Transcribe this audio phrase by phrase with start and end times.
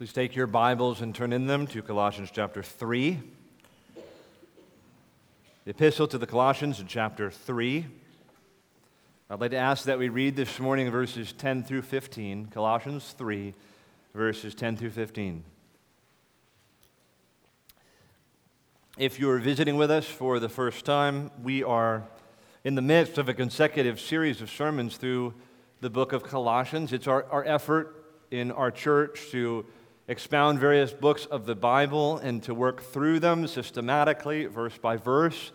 [0.00, 3.20] Please take your Bibles and turn in them to Colossians chapter 3.
[5.66, 7.84] The epistle to the Colossians in chapter 3.
[9.28, 12.46] I'd like to ask that we read this morning verses 10 through 15.
[12.46, 13.52] Colossians 3,
[14.14, 15.44] verses 10 through 15.
[18.96, 22.04] If you're visiting with us for the first time, we are
[22.64, 25.34] in the midst of a consecutive series of sermons through
[25.82, 26.94] the book of Colossians.
[26.94, 29.66] It's our, our effort in our church to
[30.10, 35.52] expound various books of the Bible and to work through them systematically, verse by verse.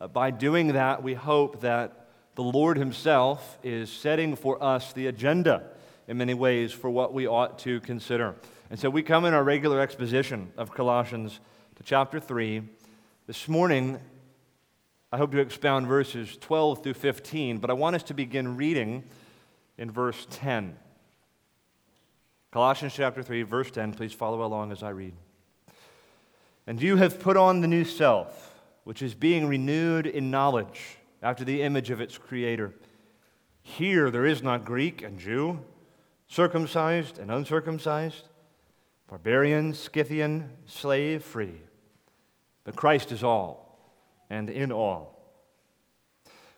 [0.00, 5.06] Uh, by doing that, we hope that the Lord Himself is setting for us the
[5.06, 5.70] agenda
[6.08, 8.34] in many ways for what we ought to consider.
[8.70, 11.38] And so we come in our regular exposition of Colossians
[11.76, 12.60] to chapter 3.
[13.28, 14.00] This morning,
[15.12, 19.04] I hope to expound verses 12 through 15, but I want us to begin reading
[19.78, 20.76] in verse 10.
[22.52, 23.94] Colossians chapter 3, verse 10.
[23.94, 25.14] Please follow along as I read.
[26.66, 31.44] And you have put on the new self, which is being renewed in knowledge after
[31.44, 32.74] the image of its creator.
[33.62, 35.60] Here there is not Greek and Jew,
[36.28, 38.28] circumcised and uncircumcised,
[39.08, 41.54] barbarian, Scythian, slave, free.
[42.64, 43.78] But Christ is all
[44.28, 45.18] and in all.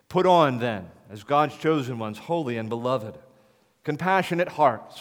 [0.08, 3.16] Put on, then, as God's chosen ones, holy and beloved,
[3.84, 5.00] compassionate hearts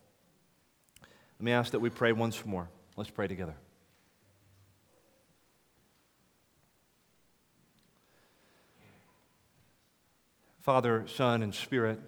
[1.41, 2.69] Let me ask that we pray once more.
[2.95, 3.55] Let's pray together.
[10.59, 11.99] Father, Son, and Spirit,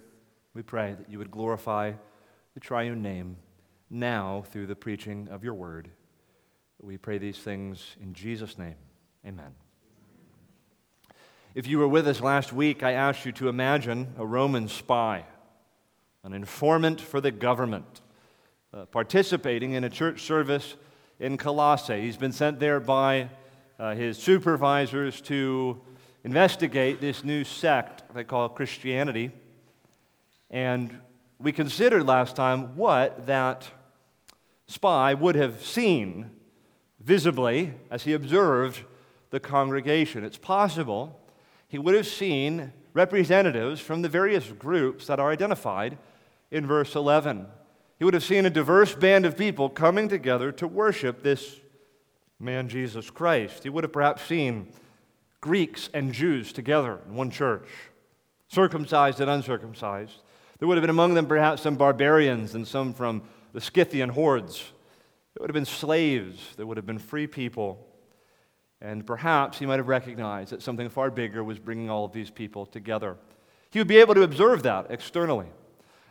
[0.53, 1.93] we pray that you would glorify
[2.53, 3.37] the triune name
[3.89, 5.89] now through the preaching of your word.
[6.79, 8.75] We pray these things in Jesus' name.
[9.25, 9.55] Amen.
[11.55, 15.25] If you were with us last week, I asked you to imagine a Roman spy,
[16.23, 18.01] an informant for the government
[18.73, 20.75] uh, participating in a church service
[21.19, 22.01] in Colossae.
[22.01, 23.29] He's been sent there by
[23.77, 25.79] uh, his supervisors to
[26.23, 29.31] investigate this new sect they call Christianity.
[30.49, 30.99] And
[31.39, 33.67] we considered last time what that
[34.65, 36.31] spy would have seen
[36.99, 38.81] visibly as he observed
[39.29, 40.23] the congregation.
[40.23, 41.19] It's possible
[41.67, 45.97] he would have seen representatives from the various groups that are identified
[46.49, 47.47] in verse 11.
[48.03, 51.61] He would have seen a diverse band of people coming together to worship this
[52.37, 53.63] man, Jesus Christ.
[53.63, 54.73] He would have perhaps seen
[55.39, 57.65] Greeks and Jews together in one church,
[58.49, 60.17] circumcised and uncircumcised.
[60.59, 64.57] There would have been among them perhaps some barbarians and some from the Scythian hordes.
[64.57, 67.87] There would have been slaves, there would have been free people.
[68.81, 72.29] And perhaps he might have recognized that something far bigger was bringing all of these
[72.29, 73.15] people together.
[73.71, 75.47] He would be able to observe that externally.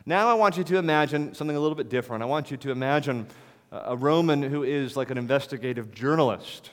[0.05, 2.25] Now I want you to imagine something a little bit different.
[2.25, 3.29] I want you to imagine
[3.71, 6.71] a Roman who is like an investigative journalist.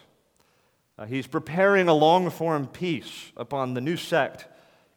[0.97, 4.47] Uh, he's preparing a long form piece upon the new sect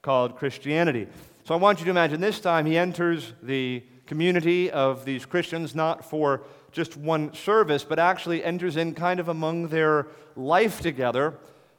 [0.01, 1.09] called Christianity.
[1.45, 5.75] So I want you to imagine this time he enters the community of these Christians
[5.75, 10.07] not for just one service, but actually enters in kind of among their
[10.37, 11.35] life together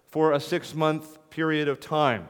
[0.05, 2.27] for a six month period of time.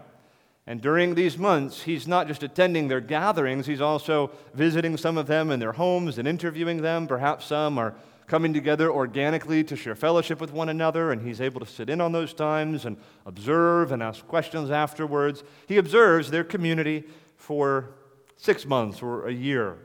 [0.65, 5.27] And during these months, he's not just attending their gatherings, he's also visiting some of
[5.27, 7.05] them in their homes and interviewing them.
[7.05, 7.95] Perhaps some are
[8.27, 11.99] coming together organically to share fellowship with one another, and he's able to sit in
[11.99, 15.43] on those times and observe and ask questions afterwards.
[15.67, 17.03] He observes their community
[17.35, 17.95] for
[18.37, 19.77] six months or a year.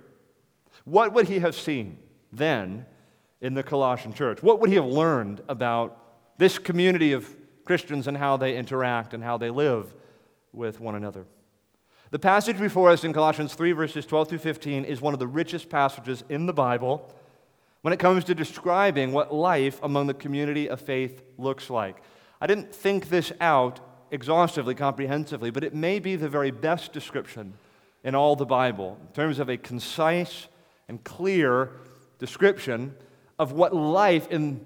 [0.85, 1.99] What would he have seen
[2.33, 2.87] then
[3.41, 4.43] in the Colossian church?
[4.43, 5.99] What would he have learned about
[6.39, 7.29] this community of
[7.65, 9.93] Christians and how they interact and how they live?
[10.53, 11.27] With one another.
[12.11, 15.27] The passage before us in Colossians 3, verses 12 through 15, is one of the
[15.27, 17.13] richest passages in the Bible
[17.83, 22.03] when it comes to describing what life among the community of faith looks like.
[22.41, 23.81] I didn't think this out
[24.11, 27.55] exhaustively, comprehensively, but it may be the very best description
[28.03, 30.49] in all the Bible in terms of a concise
[30.89, 31.73] and clear
[32.19, 32.95] description
[33.39, 34.65] of what life in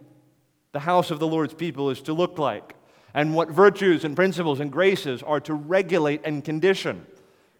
[0.73, 2.75] the house of the Lord's people is to look like
[3.15, 7.07] and what virtues and principles and graces are to regulate and condition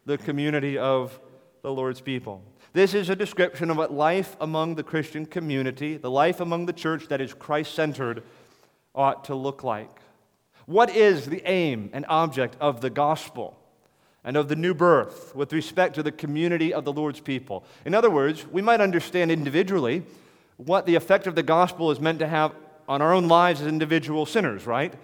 [0.07, 1.19] the community of
[1.63, 2.43] the Lord's people.
[2.73, 6.73] This is a description of what life among the Christian community, the life among the
[6.73, 8.23] church that is Christ centered,
[8.95, 10.01] ought to look like.
[10.67, 13.59] What is the aim and object of the gospel
[14.25, 17.65] and of the new birth with respect to the community of the Lord's people?
[17.85, 20.05] In other words, we might understand individually
[20.57, 22.55] what the effect of the gospel is meant to have
[22.89, 24.95] on our own lives as individual sinners, right?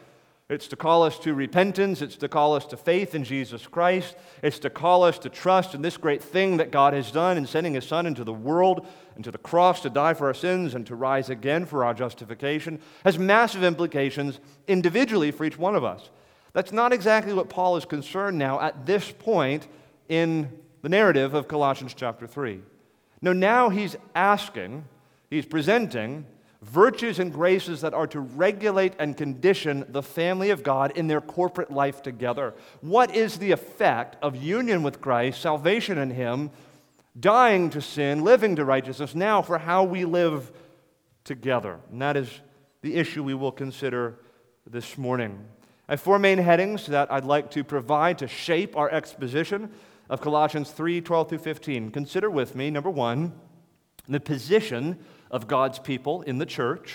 [0.48, 2.00] It's to call us to repentance.
[2.00, 4.16] It's to call us to faith in Jesus Christ.
[4.42, 7.46] It's to call us to trust in this great thing that God has done in
[7.46, 10.74] sending His Son into the world and to the cross to die for our sins
[10.74, 12.80] and to rise again for our justification.
[13.04, 16.08] Has massive implications individually for each one of us.
[16.54, 19.68] That's not exactly what Paul is concerned now at this point
[20.08, 20.50] in
[20.80, 22.62] the narrative of Colossians chapter 3.
[23.20, 24.86] No, now he's asking,
[25.28, 26.24] he's presenting
[26.60, 31.20] virtues and graces that are to regulate and condition the family of God in their
[31.20, 32.54] corporate life together.
[32.80, 36.50] What is the effect of union with Christ, salvation in Him,
[37.18, 40.50] dying to sin, living to righteousness, now for how we live
[41.24, 41.78] together?
[41.92, 42.28] And that is
[42.82, 44.18] the issue we will consider
[44.66, 45.44] this morning.
[45.88, 49.70] I have four main headings that I'd like to provide to shape our exposition
[50.10, 51.90] of Colossians 3 12 through 15.
[51.92, 53.32] Consider with me, number one,
[54.08, 54.98] the position
[55.30, 56.94] of God's people in the church.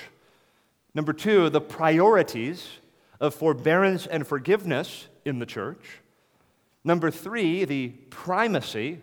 [0.94, 2.68] Number two, the priorities
[3.20, 6.00] of forbearance and forgiveness in the church.
[6.84, 9.02] Number three, the primacy,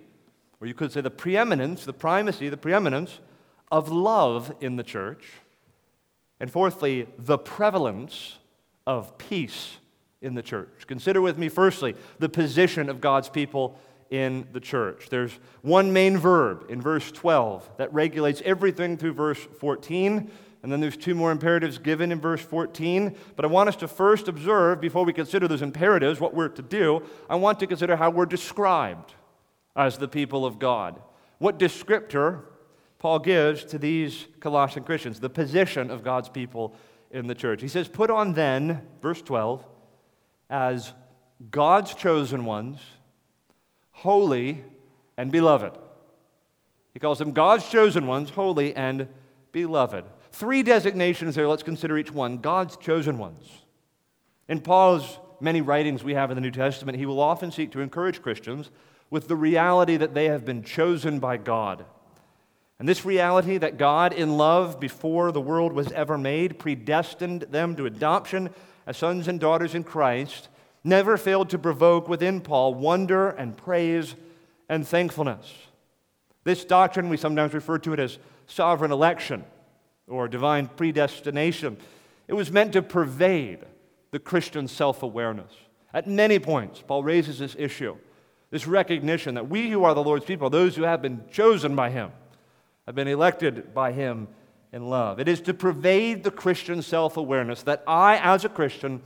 [0.60, 3.20] or you could say the preeminence, the primacy, the preeminence
[3.70, 5.24] of love in the church.
[6.38, 8.38] And fourthly, the prevalence
[8.86, 9.78] of peace
[10.20, 10.86] in the church.
[10.86, 13.78] Consider with me, firstly, the position of God's people
[14.10, 15.08] in the church.
[15.08, 20.30] There's one main verb in verse 12 that regulates everything through verse 14.
[20.62, 23.16] And then there's two more imperatives given in verse 14.
[23.36, 26.62] But I want us to first observe, before we consider those imperatives, what we're to
[26.62, 29.14] do, I want to consider how we're described
[29.74, 31.00] as the people of God.
[31.38, 32.42] What descriptor
[32.98, 36.74] Paul gives to these Colossian Christians, the position of God's people
[37.10, 37.62] in the church.
[37.62, 39.64] He says, Put on then, verse 12,
[40.50, 40.92] as
[41.50, 42.80] God's chosen ones
[44.00, 44.64] holy,
[45.19, 45.76] and beloved.
[46.94, 49.08] He calls them God's chosen ones, holy and
[49.52, 50.05] beloved.
[50.32, 51.47] Three designations there.
[51.47, 53.47] Let's consider each one God's chosen ones.
[54.49, 57.81] In Paul's many writings we have in the New Testament, he will often seek to
[57.81, 58.70] encourage Christians
[59.11, 61.85] with the reality that they have been chosen by God.
[62.79, 67.76] And this reality that God, in love before the world was ever made, predestined them
[67.76, 68.49] to adoption
[68.87, 70.49] as sons and daughters in Christ
[70.84, 74.14] never failed to provoke within Paul wonder and praise
[74.68, 75.52] and thankfulness.
[76.44, 79.44] This doctrine, we sometimes refer to it as sovereign election
[80.08, 81.76] or divine predestination.
[82.28, 83.60] It was meant to pervade
[84.10, 85.52] the Christian self awareness.
[85.92, 87.96] At many points, Paul raises this issue,
[88.50, 91.90] this recognition that we who are the Lord's people, those who have been chosen by
[91.90, 92.10] Him,
[92.86, 94.28] have been elected by Him
[94.72, 95.18] in love.
[95.18, 99.02] It is to pervade the Christian self awareness that I, as a Christian,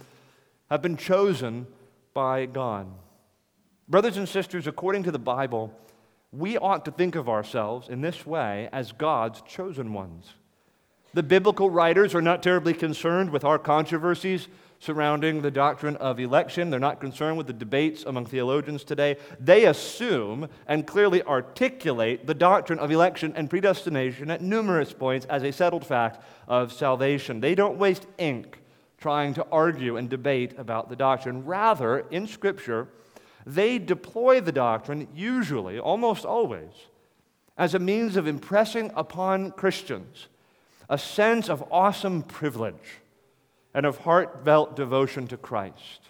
[0.70, 1.66] have been chosen
[2.12, 2.86] by God.
[3.88, 5.72] Brothers and sisters, according to the Bible,
[6.32, 10.32] we ought to think of ourselves in this way as God's chosen ones.
[11.12, 14.48] The biblical writers are not terribly concerned with our controversies
[14.80, 16.70] surrounding the doctrine of election.
[16.70, 19.16] They're not concerned with the debates among theologians today.
[19.38, 25.44] They assume and clearly articulate the doctrine of election and predestination at numerous points as
[25.44, 27.40] a settled fact of salvation.
[27.40, 28.60] They don't waste ink
[29.04, 31.44] trying to argue and debate about the doctrine.
[31.44, 32.88] Rather, in Scripture,
[33.44, 36.72] they deploy the doctrine, usually, almost always,
[37.58, 40.28] as a means of impressing upon Christians
[40.88, 43.02] a sense of awesome privilege
[43.74, 46.00] and of heartfelt devotion to Christ.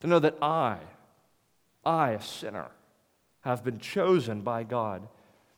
[0.00, 0.76] To know that I,
[1.86, 2.68] I, a sinner,
[3.44, 5.08] have been chosen by God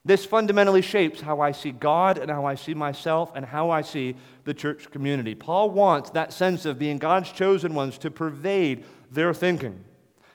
[0.05, 3.83] this fundamentally shapes how I see God and how I see myself and how I
[3.83, 5.37] see the church community.
[5.37, 9.85] Paul wants that sense of being God's chosen ones to pervade their thinking.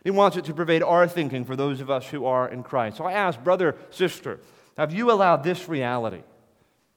[0.06, 2.96] He wants it to pervade our thinking for those of us who are in Christ.
[2.98, 4.40] So I ask, brother, sister,
[4.78, 6.22] have you allowed this reality,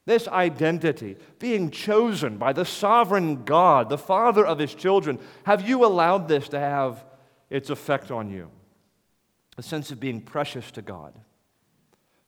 [0.07, 5.85] this identity, being chosen by the sovereign God, the Father of His children, have you
[5.85, 7.05] allowed this to have
[7.49, 8.49] its effect on you?
[9.59, 11.12] A sense of being precious to God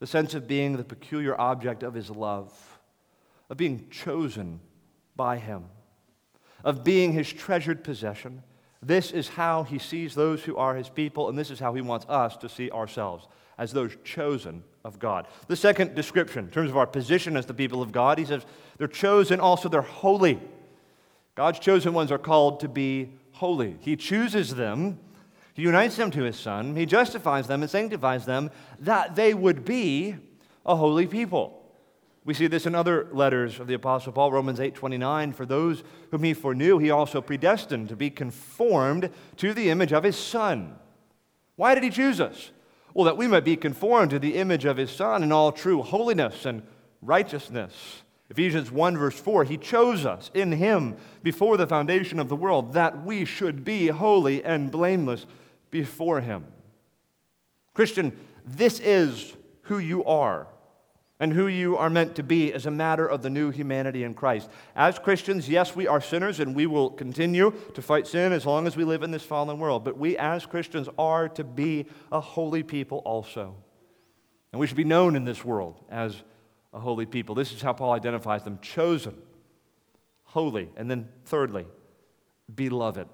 [0.03, 2.53] the sense of being the peculiar object of his love,
[3.49, 4.59] of being chosen
[5.15, 5.63] by him,
[6.65, 8.43] of being his treasured possession.
[8.83, 11.83] This is how he sees those who are his people, and this is how he
[11.83, 13.29] wants us to see ourselves
[13.59, 15.29] as those chosen of God.
[15.47, 18.45] The second description, in terms of our position as the people of God, he says
[18.79, 20.41] they're chosen, also they're holy.
[21.37, 23.77] God's chosen ones are called to be holy.
[23.79, 24.99] He chooses them
[25.55, 26.77] he unites them to his Son.
[26.77, 30.17] He justifies them and sanctifies them that they would be
[30.65, 31.59] a holy people.
[32.25, 36.23] We see this in other letters of the apostle Paul, Romans 8:29, for those whom
[36.23, 40.77] he foreknew, he also predestined to be conformed to the image of his son.
[41.57, 42.53] Why did he choose us?
[42.95, 45.83] Well, that we might be conformed to the image of his son in all true
[45.83, 46.63] holiness and
[47.01, 48.03] righteousness.
[48.31, 52.73] Ephesians 1, verse 4, he chose us in him before the foundation of the world
[52.73, 55.27] that we should be holy and blameless
[55.73, 56.45] before him.
[57.75, 60.47] Christian, this is who you are
[61.19, 64.13] and who you are meant to be as a matter of the new humanity in
[64.13, 64.51] Christ.
[64.77, 68.67] As Christians, yes, we are sinners and we will continue to fight sin as long
[68.67, 72.21] as we live in this fallen world, but we as Christians are to be a
[72.21, 73.55] holy people also.
[74.53, 76.23] And we should be known in this world as
[76.75, 77.35] a holy people.
[77.35, 79.17] This is how Paul identifies them chosen,
[80.25, 81.67] holy, and then thirdly,
[82.53, 83.09] beloved.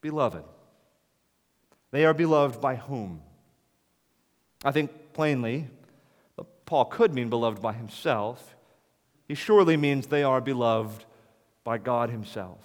[0.00, 0.44] Beloved.
[1.90, 3.22] They are beloved by whom?
[4.64, 5.68] I think plainly
[6.68, 8.54] Paul could mean beloved by himself.
[9.26, 11.06] He surely means they are beloved
[11.64, 12.58] by God himself.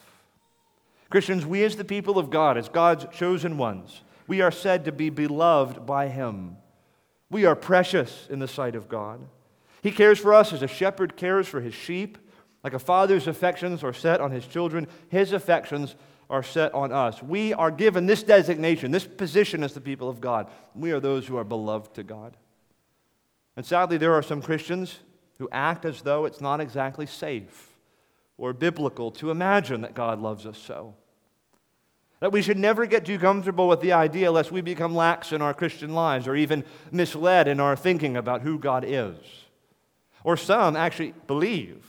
[1.09, 4.91] Christians, we as the people of God, as God's chosen ones, we are said to
[4.91, 6.57] be beloved by him.
[7.29, 9.21] We are precious in the sight of God.
[9.81, 12.17] He cares for us as a shepherd cares for his sheep.
[12.63, 15.95] Like a father's affections are set on his children, his affections
[16.29, 17.21] are set on us.
[17.21, 20.49] We are given this designation, this position as the people of God.
[20.73, 22.37] We are those who are beloved to God.
[23.55, 24.99] And sadly, there are some Christians
[25.37, 27.69] who act as though it's not exactly safe
[28.37, 30.95] or biblical to imagine that God loves us so.
[32.19, 35.41] That we should never get too comfortable with the idea lest we become lax in
[35.41, 39.17] our Christian lives or even misled in our thinking about who God is.
[40.23, 41.85] Or some actually believe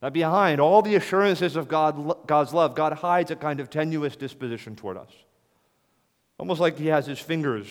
[0.00, 4.16] that behind all the assurances of God, God's love, God hides a kind of tenuous
[4.16, 5.12] disposition toward us.
[6.38, 7.66] Almost like he has his fingers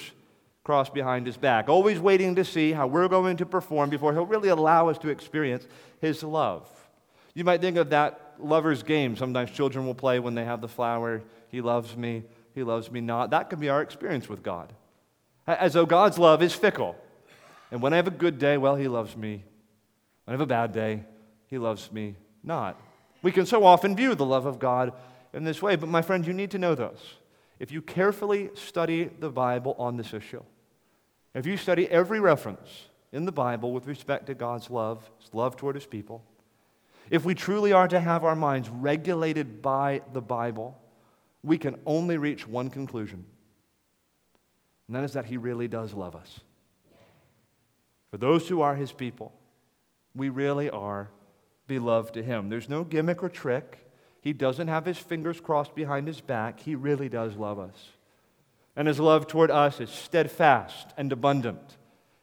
[0.64, 4.26] crossed behind his back, always waiting to see how we're going to perform before he'll
[4.26, 5.66] really allow us to experience
[6.00, 6.70] his love.
[7.34, 10.68] You might think of that lover's game sometimes children will play when they have the
[10.68, 11.24] flower.
[11.50, 13.32] He loves me, he loves me not.
[13.32, 14.72] That could be our experience with God.
[15.48, 16.96] As though God's love is fickle.
[17.72, 19.44] And when I have a good day, well, he loves me.
[20.26, 21.04] When I have a bad day,
[21.50, 22.80] he loves me not.
[23.22, 24.94] We can so often view the love of God
[25.34, 27.00] in this way, but my friend, you need to know this
[27.60, 30.44] if you carefully study the Bible on this issue,
[31.34, 35.58] if you study every reference in the Bible with respect to God's love, His love
[35.58, 36.24] toward His people,
[37.10, 40.80] if we truly are to have our minds regulated by the Bible,
[41.44, 43.26] we can only reach one conclusion,
[44.88, 46.40] and that is that He really does love us.
[48.12, 49.34] For those who are His people,
[50.16, 51.10] we really are
[51.70, 52.50] beloved to Him.
[52.50, 53.90] There's no gimmick or trick.
[54.22, 56.60] He doesn't have his fingers crossed behind his back.
[56.60, 57.90] He really does love us.
[58.76, 61.78] And his love toward us is steadfast and abundant.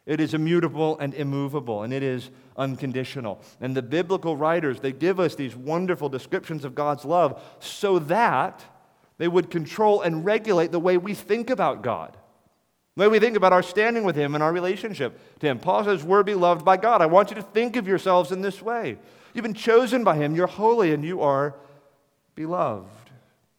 [0.05, 3.41] It is immutable and immovable, and it is unconditional.
[3.59, 8.63] And the biblical writers, they give us these wonderful descriptions of God's love so that
[9.17, 12.15] they would control and regulate the way we think about God,
[12.95, 15.59] the way we think about our standing with Him and our relationship to Him.
[15.59, 17.01] Paul says, We're beloved by God.
[17.01, 18.97] I want you to think of yourselves in this way.
[19.37, 21.53] You've been chosen by Him, you're holy, and you are
[22.33, 23.11] beloved.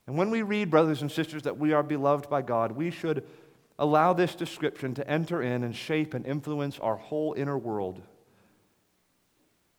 [0.08, 3.24] And when we read, brothers and sisters, that we are beloved by God, we should
[3.78, 8.02] allow this description to enter in and shape and influence our whole inner world.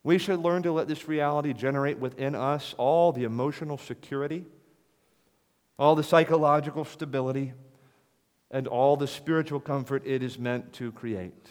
[0.01, 4.46] We should learn to let this reality generate within us all the emotional security,
[5.77, 7.51] all the psychological stability,
[8.50, 11.50] and all the spiritual comfort it is meant to create.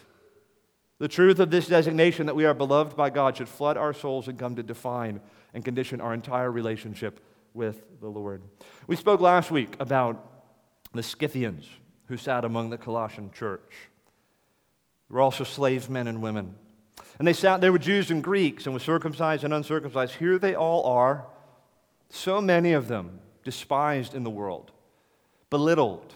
[0.99, 4.26] The truth of this designation that we are beloved by God should flood our souls
[4.26, 5.21] and come to define
[5.55, 7.21] and condition our entire relationship
[7.55, 8.43] with the Lord.
[8.87, 10.25] We spoke last week about
[10.93, 11.69] the Scythians
[12.07, 13.73] who sat among the Colossian church.
[15.09, 16.55] They were also slave men and women.
[17.19, 20.14] And they sat, they were Jews and Greeks and were circumcised and uncircumcised.
[20.14, 21.26] Here they all are,
[22.11, 24.73] so many of them despised in the world,
[25.50, 26.14] belittled,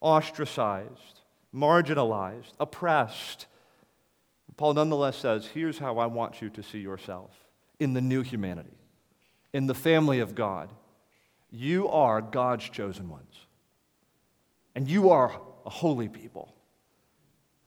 [0.00, 1.20] ostracized,
[1.54, 3.46] marginalized, oppressed.
[4.56, 7.30] Paul nonetheless says, Here's how I want you to see yourself
[7.78, 8.76] in the new humanity
[9.56, 10.68] in the family of God,
[11.50, 13.34] you are God's chosen ones.
[14.74, 16.54] And you are a holy people.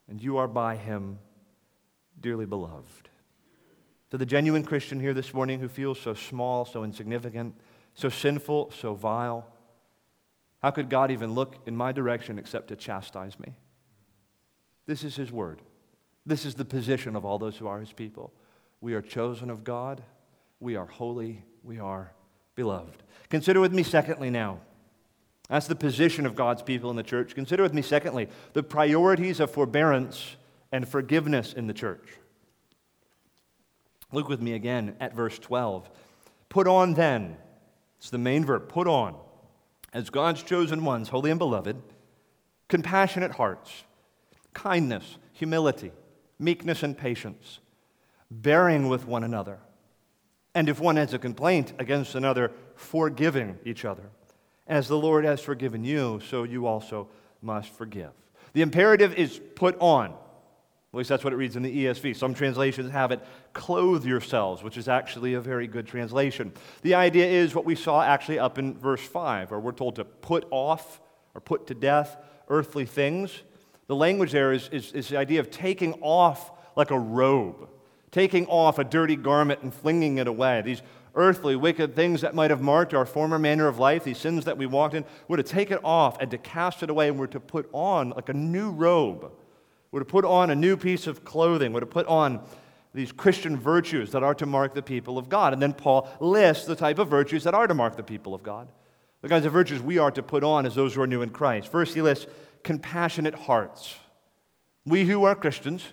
[0.07, 1.17] And you are by Him
[2.21, 3.09] dearly beloved.
[4.11, 7.55] To the genuine Christian here this morning who feels so small, so insignificant,
[7.95, 9.47] so sinful, so vile,
[10.61, 13.55] how could God even look in my direction except to chastise me?
[14.85, 15.63] This is His word.
[16.29, 18.31] This is the position of all those who are His people.
[18.81, 20.03] We are chosen of God,
[20.59, 22.11] we are holy, we are
[22.53, 23.01] beloved.
[23.29, 24.59] Consider with me, secondly, now.
[25.49, 27.33] That's the position of God's people in the church.
[27.33, 30.35] Consider with me, secondly, the priorities of forbearance
[30.71, 32.07] and forgiveness in the church.
[34.11, 35.89] Look with me again at verse 12.
[36.47, 37.37] Put on then,
[37.97, 39.15] it's the main verb, put on,
[39.93, 41.81] as God's chosen ones, holy and beloved,
[42.67, 43.83] compassionate hearts,
[44.53, 45.91] kindness, humility,
[46.39, 47.59] meekness, and patience,
[48.31, 49.59] bearing with one another.
[50.55, 54.09] And if one has a complaint against another, forgiving each other.
[54.67, 57.09] As the Lord has forgiven you, so you also
[57.41, 58.11] must forgive.
[58.53, 60.11] The imperative is put on.
[60.11, 62.15] At least that's what it reads in the ESV.
[62.15, 63.19] Some translations have it,
[63.53, 66.51] clothe yourselves, which is actually a very good translation.
[66.81, 70.05] The idea is what we saw actually up in verse 5, where we're told to
[70.05, 70.99] put off
[71.35, 72.17] or put to death
[72.47, 73.43] earthly things.
[73.89, 77.67] The language there is, is, is the idea of taking off like a robe,
[78.11, 80.61] taking off a dirty garment and flinging it away.
[80.61, 80.81] These
[81.13, 84.57] earthly, wicked things that might have marked our former manner of life, these sins that
[84.57, 87.27] we walked in, we're to take it off and to cast it away, and we're
[87.27, 89.29] to put on like a new robe
[89.91, 91.73] we're to put on a new piece of clothing.
[91.73, 92.41] We're to put on
[92.93, 95.53] these Christian virtues that are to mark the people of God.
[95.53, 98.43] And then Paul lists the type of virtues that are to mark the people of
[98.43, 98.67] God.
[99.21, 101.29] The kinds of virtues we are to put on as those who are new in
[101.29, 101.71] Christ.
[101.71, 102.27] First, he lists
[102.63, 103.95] compassionate hearts.
[104.85, 105.83] We who are Christians,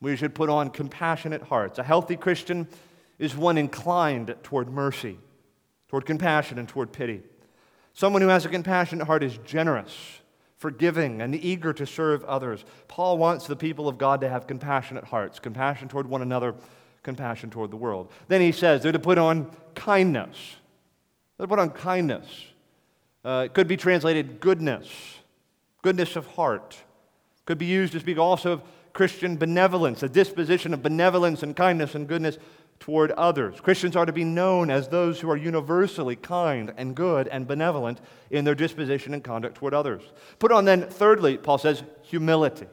[0.00, 1.78] we should put on compassionate hearts.
[1.78, 2.68] A healthy Christian
[3.18, 5.18] is one inclined toward mercy,
[5.88, 7.22] toward compassion, and toward pity.
[7.94, 10.20] Someone who has a compassionate heart is generous
[10.58, 12.64] forgiving, and eager to serve others.
[12.88, 16.54] Paul wants the people of God to have compassionate hearts, compassion toward one another,
[17.04, 18.10] compassion toward the world.
[18.26, 20.56] Then he says they're to put on kindness.
[21.36, 22.26] They're to put on kindness.
[23.24, 24.88] Uh, it could be translated goodness,
[25.88, 26.76] goodness of heart.
[27.46, 31.94] Could be used to speak also of Christian benevolence, a disposition of benevolence and kindness
[31.94, 32.36] and goodness
[32.78, 33.58] toward others.
[33.58, 38.02] Christians are to be known as those who are universally kind and good and benevolent
[38.30, 40.02] in their disposition and conduct toward others.
[40.38, 42.66] Put on then, thirdly, Paul says, humility.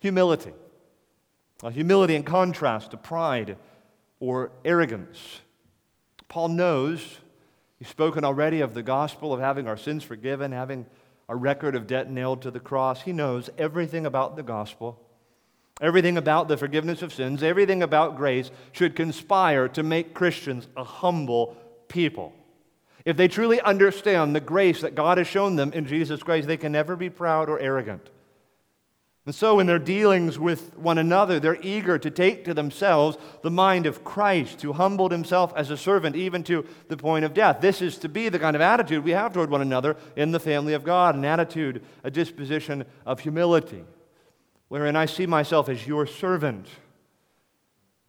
[0.00, 0.52] Humility.
[1.62, 3.58] A humility in contrast to pride
[4.18, 5.42] or arrogance.
[6.28, 7.18] Paul knows,
[7.78, 10.86] he's spoken already of the gospel of having our sins forgiven, having
[11.32, 13.02] a record of debt nailed to the cross.
[13.02, 15.00] He knows everything about the gospel
[15.82, 20.84] Everything about the forgiveness of sins, everything about grace should conspire to make Christians a
[20.84, 21.56] humble
[21.88, 22.32] people.
[23.04, 26.56] If they truly understand the grace that God has shown them in Jesus Christ, they
[26.56, 28.10] can never be proud or arrogant.
[29.24, 33.52] And so, in their dealings with one another, they're eager to take to themselves the
[33.52, 37.60] mind of Christ, who humbled himself as a servant even to the point of death.
[37.60, 40.40] This is to be the kind of attitude we have toward one another in the
[40.40, 43.84] family of God an attitude, a disposition of humility
[44.72, 46.66] wherein I see myself as your servant.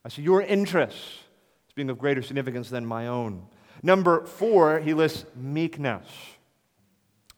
[0.05, 1.19] I see your interests
[1.67, 3.45] as being of greater significance than my own.
[3.81, 6.07] Number four, he lists meekness.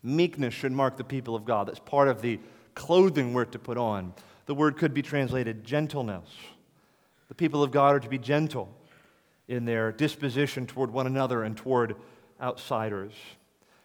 [0.04, 1.68] Meekness should mark the people of God.
[1.68, 2.40] That's part of the
[2.76, 4.14] clothing we're to put on.
[4.46, 6.30] The word could be translated gentleness.
[7.30, 8.70] The people of God are to be gentle
[9.48, 11.96] in their disposition toward one another and toward
[12.42, 13.14] outsiders.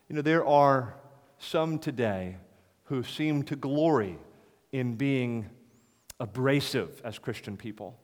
[0.09, 0.95] You know, there are
[1.39, 2.37] some today
[2.85, 4.19] who seem to glory
[4.73, 5.49] in being
[6.19, 7.97] abrasive as Christian people.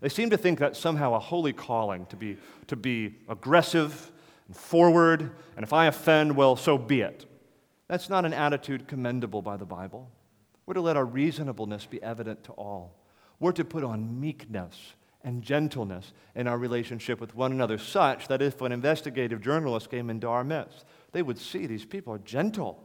[0.00, 4.12] They seem to think that somehow a holy calling to be, to be aggressive
[4.46, 7.24] and forward, and if I offend, well, so be it.
[7.88, 10.10] That's not an attitude commendable by the Bible.
[10.66, 12.96] We're to let our reasonableness be evident to all.
[13.38, 18.42] We're to put on meekness and gentleness in our relationship with one another, such that
[18.42, 22.82] if an investigative journalist came into our midst, they would see these people are gentle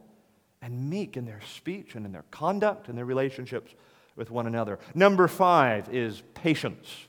[0.62, 3.74] and meek in their speech and in their conduct and their relationships
[4.16, 4.80] with one another.
[4.94, 7.08] Number five is patience.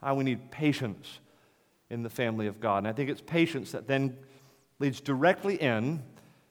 [0.00, 1.20] How we need patience
[1.90, 2.78] in the family of God.
[2.78, 4.16] And I think it's patience that then
[4.78, 6.02] leads directly in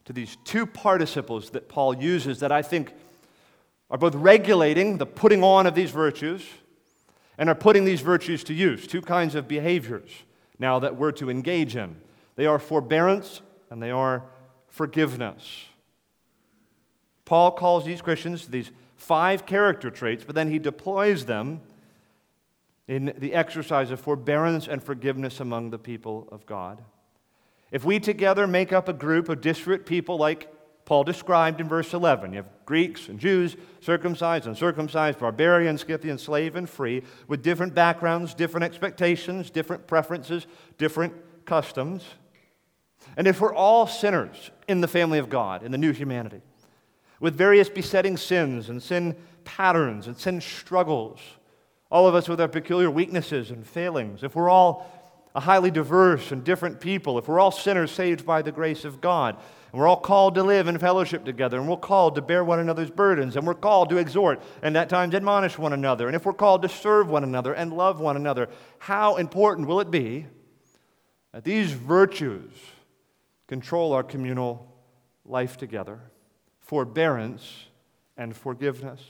[0.06, 2.94] to these two participles that Paul uses that I think
[3.90, 6.46] are both regulating the putting on of these virtues
[7.38, 8.86] and are putting these virtues to use.
[8.86, 10.10] Two kinds of behaviors
[10.60, 11.96] now that we're to engage in.
[12.36, 14.24] They are forbearance and they are
[14.68, 15.66] forgiveness.
[17.26, 21.62] Paul calls these Christians these five character traits, but then he deploys them
[22.88, 26.84] in the exercise of forbearance and forgiveness among the people of God.
[27.72, 30.52] If we together make up a group of disparate people like
[30.90, 36.18] Paul described in verse 11, you have Greeks and Jews, circumcised, and uncircumcised, barbarian, Scythian,
[36.18, 40.48] slave, and free, with different backgrounds, different expectations, different preferences,
[40.80, 41.14] different
[41.46, 42.04] customs.
[43.18, 46.42] And if we're all sinners in the family of God, in the new humanity,
[47.20, 51.20] with various besetting sins and sin patterns and sin struggles.
[51.92, 54.24] All of us with our peculiar weaknesses and failings.
[54.24, 54.90] If we're all
[55.36, 59.02] a highly diverse and different people, if we're all sinners saved by the grace of
[59.02, 59.38] God,
[59.72, 62.60] And we're all called to live in fellowship together, and we're called to bear one
[62.60, 66.08] another's burdens, and we're called to exhort and at times admonish one another.
[66.08, 69.80] And if we're called to serve one another and love one another, how important will
[69.80, 70.26] it be
[71.34, 72.52] that these virtues
[73.48, 74.74] control our communal
[75.24, 76.00] life together?
[76.62, 77.66] Forbearance
[78.18, 79.02] and forgiveness.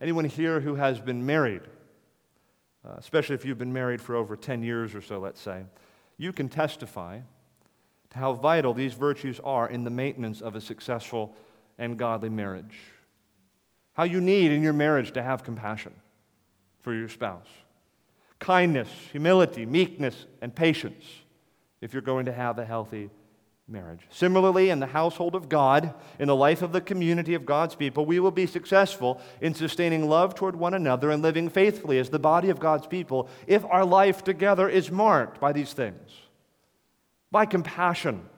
[0.00, 1.62] Anyone here who has been married,
[2.84, 5.62] uh, especially if you've been married for over 10 years or so, let's say,
[6.16, 7.20] you can testify
[8.10, 11.34] to how vital these virtues are in the maintenance of a successful
[11.78, 12.76] and godly marriage.
[13.94, 15.94] How you need in your marriage to have compassion
[16.80, 17.48] for your spouse,
[18.38, 21.04] kindness, humility, meekness, and patience
[21.80, 23.10] if you're going to have a healthy
[23.68, 24.00] marriage.
[24.10, 28.04] Similarly, in the household of God, in the life of the community of God's people,
[28.04, 32.18] we will be successful in sustaining love toward one another and living faithfully as the
[32.18, 36.10] body of God's people if our life together is marked by these things
[37.30, 38.28] by compassion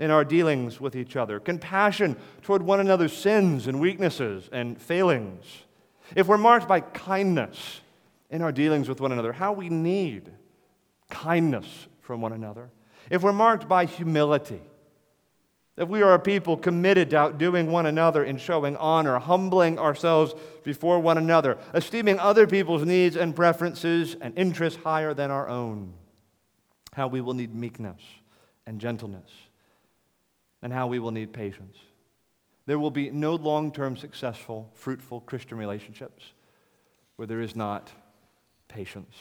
[0.00, 5.44] in our dealings with each other, compassion toward one another's sins and weaknesses and failings.
[6.16, 7.82] If we're marked by kindness
[8.30, 10.30] in our dealings with one another, how we need
[11.10, 11.66] kindness
[12.00, 12.70] from one another.
[13.10, 14.62] If we're marked by humility,
[15.76, 20.34] if we are a people committed to outdoing one another in showing honor, humbling ourselves
[20.64, 25.92] before one another, esteeming other people's needs and preferences and interests higher than our own,
[26.94, 28.00] how we will need meekness
[28.70, 29.28] and gentleness,
[30.62, 31.76] and how we will need patience.
[32.66, 36.22] There will be no long term successful, fruitful Christian relationships
[37.16, 37.90] where there is not
[38.68, 39.16] patience.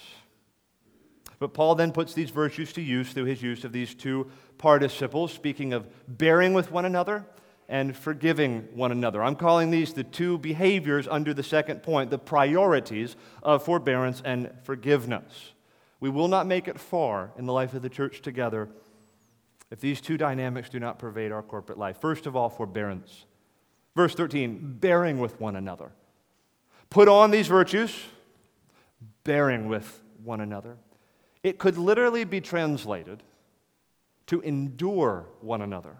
[1.40, 5.34] But Paul then puts these virtues to use through his use of these two participles,
[5.34, 7.26] speaking of bearing with one another
[7.68, 9.24] and forgiving one another.
[9.24, 14.52] I'm calling these the two behaviors under the second point, the priorities of forbearance and
[14.62, 15.54] forgiveness.
[16.00, 18.70] We will not make it far in the life of the church together
[19.72, 22.00] if these two dynamics do not pervade our corporate life.
[22.00, 23.26] First of all, forbearance.
[23.96, 25.92] Verse 13, bearing with one another.
[26.90, 27.96] Put on these virtues,
[29.24, 30.78] bearing with one another.
[31.44, 33.24] It could literally be translated
[34.28, 35.98] to endure one another,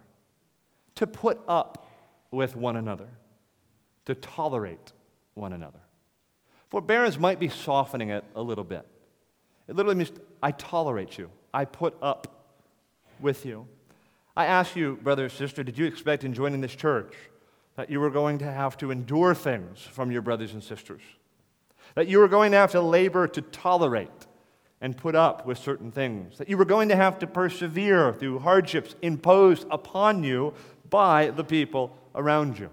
[0.96, 1.88] to put up
[2.32, 3.08] with one another,
[4.06, 4.94] to tolerate
[5.34, 5.80] one another.
[6.70, 8.86] Forbearance might be softening it a little bit.
[9.68, 12.38] It literally means I tolerate you, I put up
[13.22, 13.68] with you.
[14.36, 17.14] I ask you, brother or sister, did you expect in joining this church
[17.76, 21.02] that you were going to have to endure things from your brothers and sisters?
[21.96, 24.10] That you were going to have to labor to tolerate
[24.82, 26.38] and put up with certain things?
[26.38, 30.54] That you were going to have to persevere through hardships imposed upon you
[30.90, 32.70] by the people around you?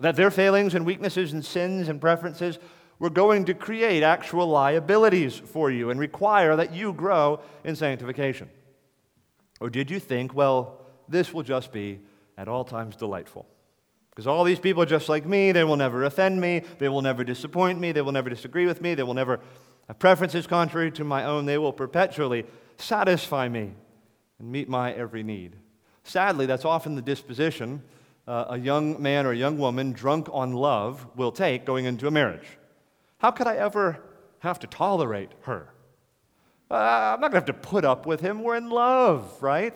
[0.00, 2.58] That their failings and weaknesses and sins and preferences
[2.98, 8.48] were going to create actual liabilities for you and require that you grow in sanctification?
[9.60, 12.00] Or did you think, well, this will just be
[12.36, 13.46] at all times delightful?
[14.10, 15.52] Because all these people are just like me.
[15.52, 16.62] They will never offend me.
[16.78, 17.92] They will never disappoint me.
[17.92, 18.94] They will never disagree with me.
[18.94, 19.40] They will never
[19.88, 21.46] have preferences contrary to my own.
[21.46, 23.72] They will perpetually satisfy me
[24.38, 25.56] and meet my every need.
[26.04, 27.82] Sadly, that's often the disposition
[28.26, 32.06] uh, a young man or a young woman drunk on love will take going into
[32.06, 32.46] a marriage.
[33.18, 34.00] How could I ever
[34.40, 35.73] have to tolerate her?
[36.70, 38.42] Uh, I'm not going to have to put up with him.
[38.42, 39.74] We're in love, right?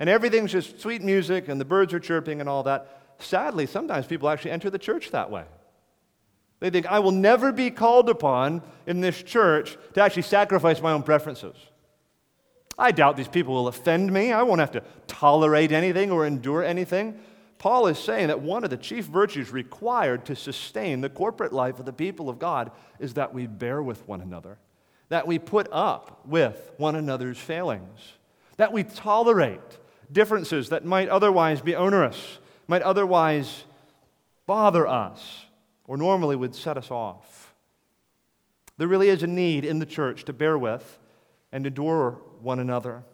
[0.00, 3.00] And everything's just sweet music and the birds are chirping and all that.
[3.18, 5.44] Sadly, sometimes people actually enter the church that way.
[6.60, 10.92] They think, I will never be called upon in this church to actually sacrifice my
[10.92, 11.56] own preferences.
[12.76, 14.32] I doubt these people will offend me.
[14.32, 17.20] I won't have to tolerate anything or endure anything.
[17.58, 21.78] Paul is saying that one of the chief virtues required to sustain the corporate life
[21.78, 24.58] of the people of God is that we bear with one another
[25.14, 28.00] that we put up with one another's failings,
[28.56, 29.78] that we tolerate
[30.10, 33.62] differences that might otherwise be onerous, might otherwise
[34.44, 35.44] bother us,
[35.86, 37.54] or normally would set us off.
[38.76, 40.98] There really is a need in the church to bear with
[41.52, 43.04] and endure one another.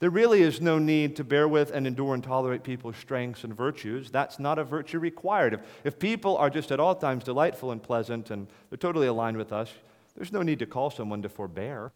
[0.00, 3.56] There really is no need to bear with and endure and tolerate people's strengths and
[3.56, 4.10] virtues.
[4.10, 5.54] That's not a virtue required.
[5.54, 9.38] If, if people are just at all times delightful and pleasant and they're totally aligned
[9.38, 9.72] with us,
[10.14, 11.92] there's no need to call someone to forbear.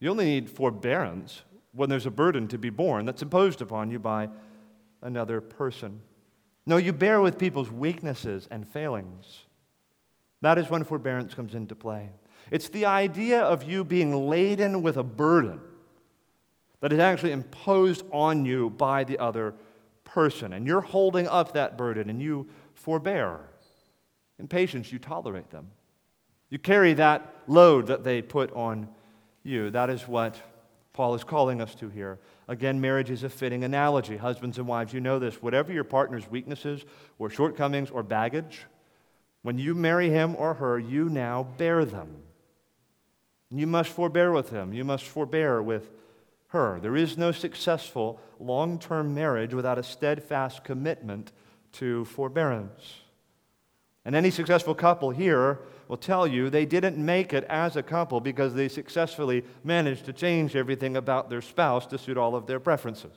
[0.00, 1.42] You only need forbearance
[1.72, 4.28] when there's a burden to be borne that's imposed upon you by
[5.00, 6.00] another person.
[6.66, 9.44] No, you bear with people's weaknesses and failings.
[10.40, 12.10] That is when forbearance comes into play.
[12.50, 15.60] It's the idea of you being laden with a burden
[16.80, 19.54] that is actually imposed on you by the other
[20.04, 20.52] person.
[20.52, 23.40] And you're holding up that burden and you forbear.
[24.38, 25.68] In patience, you tolerate them.
[26.52, 28.86] You carry that load that they put on
[29.42, 29.70] you.
[29.70, 30.36] That is what
[30.92, 32.18] Paul is calling us to here.
[32.46, 34.18] Again, marriage is a fitting analogy.
[34.18, 35.40] Husbands and wives, you know this.
[35.40, 36.84] Whatever your partner's weaknesses
[37.18, 38.66] or shortcomings or baggage,
[39.40, 42.16] when you marry him or her, you now bear them.
[43.48, 44.74] You must forbear with him.
[44.74, 45.88] You must forbear with
[46.48, 46.78] her.
[46.80, 51.32] There is no successful long term marriage without a steadfast commitment
[51.72, 52.96] to forbearance.
[54.04, 55.60] And any successful couple here
[55.92, 60.12] will tell you they didn't make it as a couple because they successfully managed to
[60.14, 63.12] change everything about their spouse to suit all of their preferences.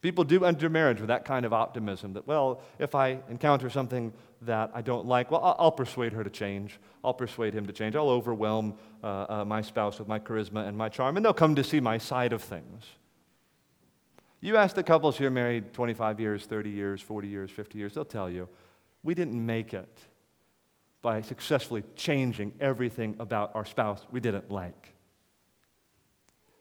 [0.00, 4.10] People do enter marriage with that kind of optimism that, well, if I encounter something
[4.40, 6.80] that I don't like, well, I'll, persuade her to change.
[7.04, 7.94] I'll persuade him to change.
[7.94, 11.54] I'll overwhelm uh, uh, my spouse with my charisma and my charm, and they'll come
[11.56, 12.86] to see my side of things.
[14.40, 18.06] You ask the couples here married 25 years, 30 years, 40 years, 50 years, they'll
[18.06, 18.48] tell you,
[19.02, 20.06] we didn't make it
[21.02, 24.94] by successfully changing everything about our spouse we didn't like.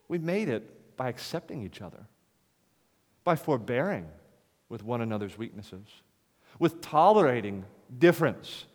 [0.07, 2.05] We made it by accepting each other,
[3.23, 4.07] by forbearing
[4.69, 5.87] with one another's weaknesses,
[6.59, 7.65] with tolerating
[7.99, 8.65] difference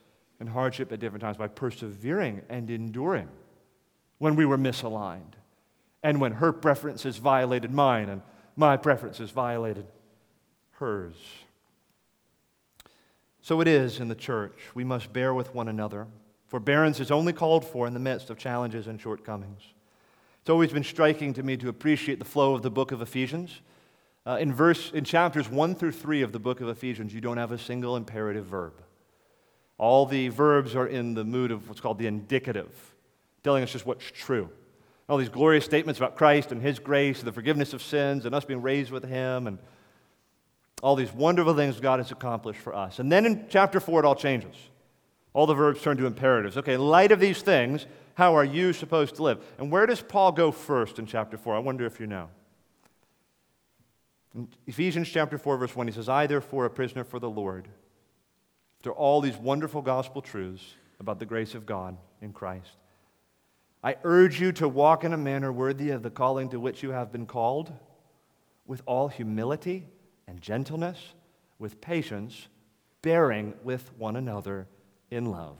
[0.40, 3.28] and hardship at different times, by persevering and enduring
[4.18, 5.34] when we were misaligned,
[6.02, 8.22] and when her preferences violated mine and
[8.56, 9.86] my preferences violated
[10.72, 11.14] hers.
[13.42, 14.56] So it is in the church.
[14.72, 16.06] We must bear with one another.
[16.46, 19.62] Forbearance is only called for in the midst of challenges and shortcomings.
[20.40, 23.60] It's always been striking to me to appreciate the flow of the book of Ephesians.
[24.24, 27.36] Uh, in, verse, in chapters 1 through 3 of the book of Ephesians, you don't
[27.36, 28.74] have a single imperative verb.
[29.76, 32.72] All the verbs are in the mood of what's called the indicative,
[33.42, 34.48] telling us just what's true.
[35.08, 38.34] All these glorious statements about Christ and His grace, and the forgiveness of sins, and
[38.34, 39.58] us being raised with Him, and
[40.82, 42.98] all these wonderful things God has accomplished for us.
[42.98, 44.56] And then in chapter 4, it all changes.
[45.32, 46.56] All the verbs turn to imperatives.
[46.58, 49.42] Okay, in light of these things, how are you supposed to live?
[49.58, 51.54] And where does Paul go first in chapter 4?
[51.54, 52.28] I wonder if you know.
[54.34, 57.68] In Ephesians chapter 4, verse 1, he says, I, therefore, a prisoner for the Lord,
[58.78, 62.76] after all these wonderful gospel truths about the grace of God in Christ,
[63.84, 66.90] I urge you to walk in a manner worthy of the calling to which you
[66.90, 67.72] have been called,
[68.66, 69.86] with all humility
[70.32, 71.12] and gentleness,
[71.58, 72.48] with patience,
[73.02, 74.66] bearing with one another
[75.10, 75.58] in love,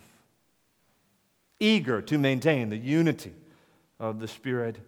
[1.61, 3.35] eager to maintain the unity
[4.01, 4.79] of the Spirit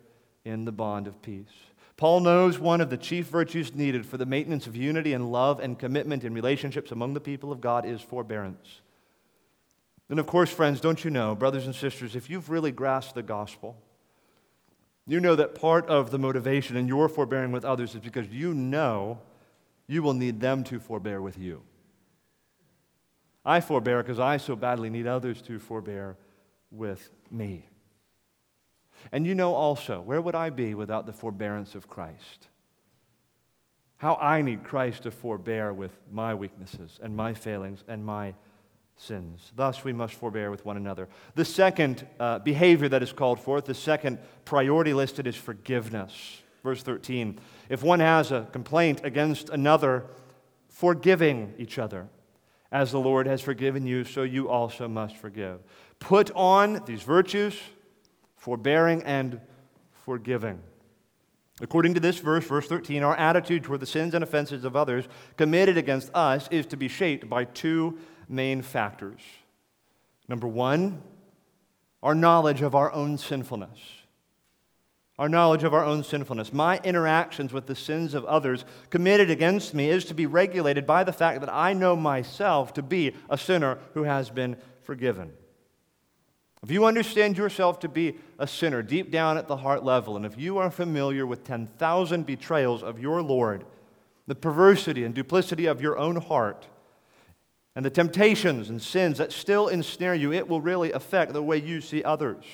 [0.42, 1.52] in the bond of peace.
[1.98, 5.60] Paul knows one of the chief virtues needed for the maintenance of unity and love
[5.60, 8.80] and commitment in relationships among the people of God is forbearance.
[10.08, 13.22] And of course, friends, don't you know, brothers and sisters, if you've really grasped the
[13.22, 13.76] gospel,
[15.06, 18.54] you know that part of the motivation in your forbearing with others is because you
[18.54, 19.18] know
[19.86, 21.62] you will need them to forbear with you.
[23.44, 26.16] I forbear because I so badly need others to forbear
[26.70, 27.68] with me.
[29.12, 32.48] And you know also, where would I be without the forbearance of Christ?
[33.98, 38.34] How I need Christ to forbear with my weaknesses and my failings and my
[38.96, 39.52] sins.
[39.54, 41.08] Thus, we must forbear with one another.
[41.34, 46.42] The second uh, behavior that is called forth, the second priority listed is forgiveness.
[46.64, 50.06] Verse 13 If one has a complaint against another,
[50.68, 52.08] forgiving each other.
[52.72, 55.60] As the Lord has forgiven you, so you also must forgive.
[56.00, 57.56] Put on these virtues,
[58.34, 59.40] forbearing and
[60.04, 60.60] forgiving.
[61.60, 65.04] According to this verse, verse 13, our attitude toward the sins and offenses of others
[65.36, 67.96] committed against us is to be shaped by two
[68.28, 69.20] main factors.
[70.26, 71.00] Number one,
[72.02, 73.78] our knowledge of our own sinfulness
[75.18, 76.52] our knowledge of our own sinfulness.
[76.52, 81.04] My interactions with the sins of others committed against me is to be regulated by
[81.04, 85.32] the fact that I know myself to be a sinner who has been forgiven.
[86.64, 90.24] If you understand yourself to be a sinner deep down at the heart level, and
[90.24, 93.64] if you are familiar with 10,000 betrayals of your Lord,
[94.26, 96.66] the perversity and duplicity of your own heart,
[97.76, 101.58] and the temptations and sins that still ensnare you, it will really affect the way
[101.58, 102.44] you see others.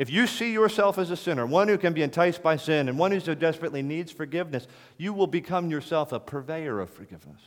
[0.00, 2.98] If you see yourself as a sinner, one who can be enticed by sin, and
[2.98, 7.42] one who so desperately needs forgiveness, you will become yourself a purveyor of forgiveness.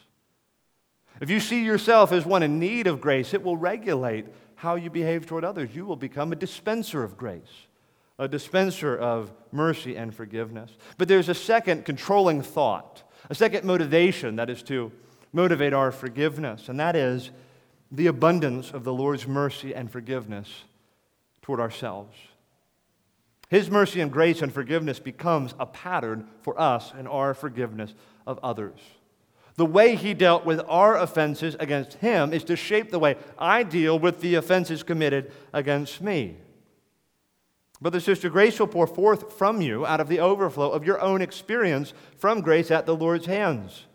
[1.20, 4.92] If you see yourself as one in need of grace, it will regulate how you
[4.92, 5.76] behave toward others.
[5.76, 7.66] You will become a dispenser of grace,
[8.20, 10.70] a dispenser of mercy and forgiveness.
[11.00, 14.92] But there's a second controlling thought, a second motivation that is to
[15.32, 17.32] motivate our forgiveness, and that is
[17.92, 20.66] the abundance of the Lord's mercy and forgiveness
[21.42, 22.16] toward ourselves.
[23.54, 27.94] His mercy and grace and forgiveness becomes a pattern for us in our forgiveness
[28.26, 28.80] of others.
[29.58, 33.62] The way he dealt with our offenses against him is to shape the way I
[33.62, 36.38] deal with the offenses committed against me.
[37.80, 41.22] Brother, sister, grace will pour forth from you out of the overflow of your own
[41.22, 43.86] experience from grace at the Lord's hands.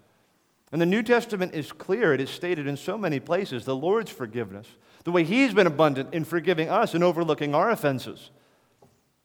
[0.70, 2.14] And the New Testament is clear.
[2.14, 4.68] It is stated in so many places the Lord's forgiveness,
[5.02, 8.30] the way He's been abundant in forgiving us and overlooking our offenses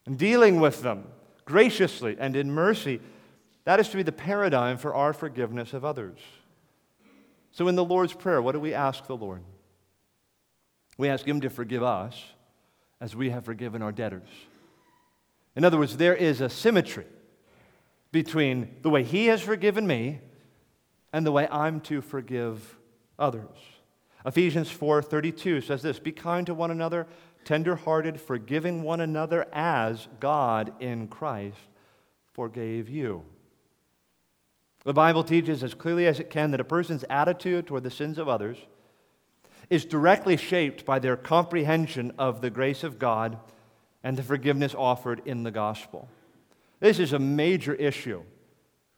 [0.06, 1.08] and dealing with them
[1.46, 3.00] graciously and in mercy.
[3.66, 6.20] That is to be the paradigm for our forgiveness of others.
[7.52, 9.44] So, in the Lord's Prayer, what do we ask the Lord?
[10.98, 12.22] We ask Him to forgive us
[13.00, 14.28] as we have forgiven our debtors.
[15.56, 17.06] In other words, there is a symmetry
[18.12, 20.20] between the way He has forgiven me
[21.12, 22.78] and the way I'm to forgive
[23.20, 23.50] others.
[24.26, 27.08] Ephesians 4:32 says this, "Be kind to one another,
[27.46, 31.58] tender-hearted, forgiving one another as God in Christ
[32.32, 33.24] forgave you."
[34.84, 38.18] The Bible teaches as clearly as it can that a person's attitude toward the sins
[38.18, 38.58] of others
[39.70, 43.38] is directly shaped by their comprehension of the grace of God
[44.04, 46.10] and the forgiveness offered in the gospel.
[46.82, 48.24] This is a major issue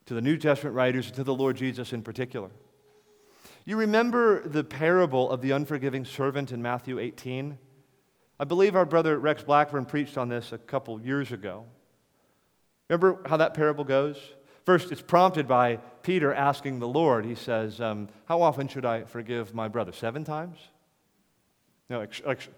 [0.06, 2.50] to the New Testament writers and to the Lord Jesus in particular.
[3.64, 7.60] You remember the parable of the unforgiving servant in Matthew 18?
[8.40, 11.66] I believe our brother Rex Blackburn preached on this a couple years ago.
[12.90, 14.18] Remember how that parable goes?
[14.66, 17.26] First, it's prompted by Peter asking the Lord.
[17.26, 19.92] He says, um, How often should I forgive my brother?
[19.92, 20.58] Seven times?
[21.90, 22.06] No,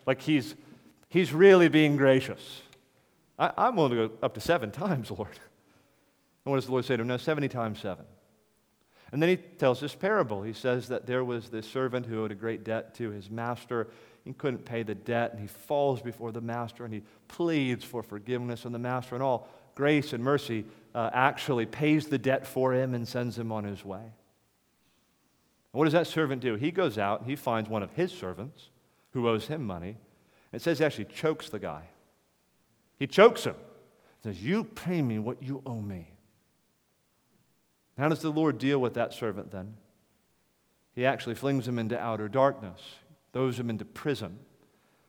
[0.05, 0.55] like, he's,
[1.09, 2.61] he's really being gracious.
[3.37, 5.37] I, I'm willing to go up to seven times, Lord.
[6.45, 7.07] And what does the Lord say to him?
[7.07, 8.05] No, 70 times 7.
[9.11, 10.43] And then he tells this parable.
[10.43, 13.87] He says that there was this servant who owed a great debt to his master.
[14.27, 18.03] He couldn't pay the debt, and he falls before the master and he pleads for
[18.03, 18.65] forgiveness.
[18.65, 22.93] And the master, in all grace and mercy, uh, actually pays the debt for him
[22.93, 24.01] and sends him on his way.
[24.01, 24.11] And
[25.71, 26.55] what does that servant do?
[26.55, 28.67] He goes out and he finds one of his servants
[29.11, 29.95] who owes him money.
[30.51, 31.83] It says he actually chokes the guy.
[32.99, 33.55] He chokes him.
[34.21, 36.11] He says, You pay me what you owe me.
[37.97, 39.75] How does the Lord deal with that servant then?
[40.95, 42.81] He actually flings him into outer darkness,
[43.37, 44.35] throws him into prison.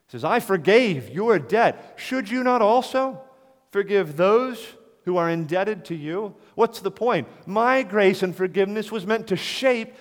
[0.07, 1.95] He says, I forgave your debt.
[1.97, 3.23] Should you not also
[3.71, 4.63] forgive those
[5.07, 6.35] who are indebted to you?
[6.55, 7.27] What's the point?
[7.47, 9.95] My grace and forgiveness was meant to shape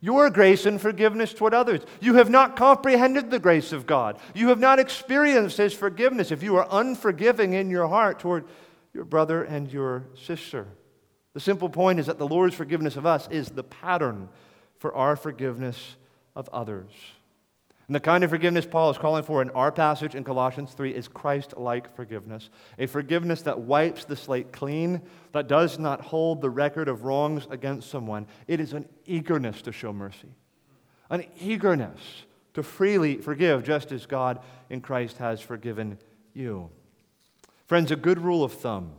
[0.00, 1.80] your grace and forgiveness toward others.
[2.00, 4.20] You have not comprehended the grace of God.
[4.36, 8.44] You have not experienced His forgiveness if you are unforgiving in your heart toward
[8.94, 10.68] your brother and your sister.
[11.34, 14.28] The simple point is that the Lord's forgiveness of us is the pattern
[14.78, 15.96] for our forgiveness
[16.36, 16.92] of others.
[17.88, 20.94] And the kind of forgiveness Paul is calling for in our passage in Colossians 3
[20.94, 22.50] is Christ like forgiveness.
[22.78, 25.00] A forgiveness that wipes the slate clean,
[25.32, 28.26] that does not hold the record of wrongs against someone.
[28.46, 30.28] It is an eagerness to show mercy,
[31.08, 31.98] an eagerness
[32.52, 35.96] to freely forgive, just as God in Christ has forgiven
[36.34, 36.68] you.
[37.66, 38.92] Friends, a good rule of thumb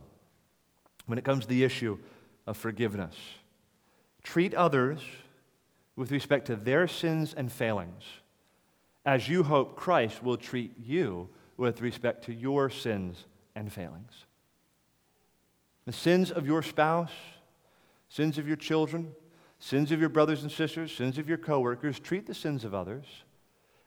[1.06, 1.96] when it comes to the issue
[2.44, 3.14] of forgiveness.
[4.24, 5.00] Treat others
[5.94, 8.02] with respect to their sins and failings
[9.04, 14.24] as you hope Christ will treat you with respect to your sins and failings.
[15.86, 17.12] The sins of your spouse,
[18.08, 19.12] sins of your children,
[19.58, 23.06] sins of your brothers and sisters, sins of your coworkers, treat the sins of others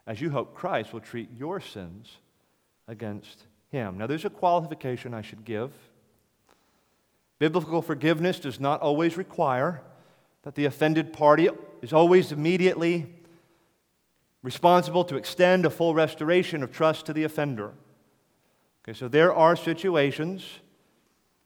[0.05, 2.17] as you hope Christ will treat your sins
[2.87, 3.97] against him.
[3.97, 5.71] Now, there's a qualification I should give.
[7.39, 9.81] Biblical forgiveness does not always require
[10.43, 11.49] that the offended party
[11.81, 13.07] is always immediately
[14.43, 17.71] responsible to extend a full restoration of trust to the offender.
[18.83, 20.59] Okay, so there are situations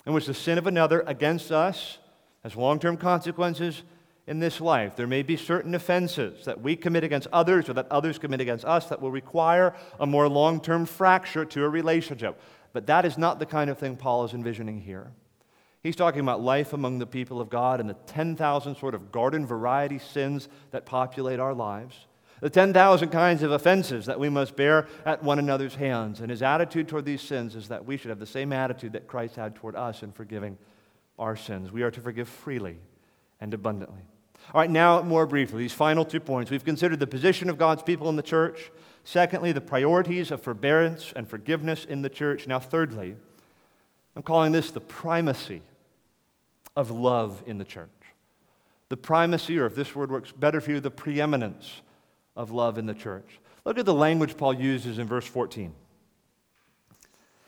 [0.06, 2.00] in which the sin of another against us
[2.44, 3.84] has long term consequences
[4.26, 4.96] in this life.
[4.96, 8.66] There may be certain offenses that we commit against others or that others commit against
[8.66, 12.40] us that will require a more long term fracture to a relationship.
[12.74, 15.12] But that is not the kind of thing Paul is envisioning here.
[15.82, 19.46] He's talking about life among the people of God and the 10,000 sort of garden
[19.46, 22.08] variety sins that populate our lives,
[22.40, 26.20] the 10,000 kinds of offenses that we must bear at one another's hands.
[26.22, 29.08] And his attitude toward these sins is that we should have the same attitude that
[29.08, 30.58] Christ had toward us in forgiving
[31.18, 31.72] our sins.
[31.72, 32.78] We are to forgive freely
[33.42, 34.02] and abundantly.
[34.54, 36.52] All right, now more briefly, these final two points.
[36.52, 38.72] We've considered the position of God's people in the church.
[39.04, 42.48] Secondly, the priorities of forbearance and forgiveness in the church.
[42.48, 43.16] Now, thirdly,
[44.16, 45.62] I'm calling this the primacy
[46.76, 47.90] of love in the church.
[48.90, 51.82] The primacy, or if this word works better for you, the preeminence
[52.38, 53.40] of love in the church.
[53.66, 55.74] Look at the language Paul uses in verse 14.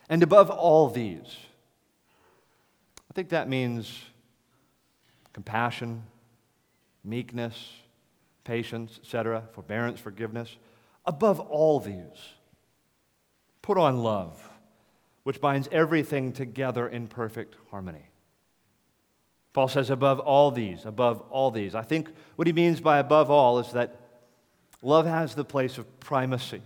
[0.09, 1.37] And above all these,
[3.09, 4.01] I think that means
[5.31, 6.03] compassion,
[7.05, 7.73] meekness,
[8.43, 10.57] patience, etc., forbearance, forgiveness.
[11.05, 12.33] Above all these,
[13.61, 14.49] put on love
[15.23, 18.09] which binds everything together in perfect harmony.
[19.53, 21.75] Paul says, above all these, above all these.
[21.75, 23.99] I think what he means by above all is that
[24.82, 26.61] love has the place of primacy.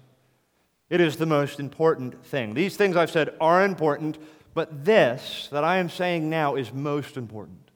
[0.89, 2.53] It is the most important thing.
[2.53, 4.18] These things I've said are important,
[4.53, 7.72] but this that I am saying now is most important.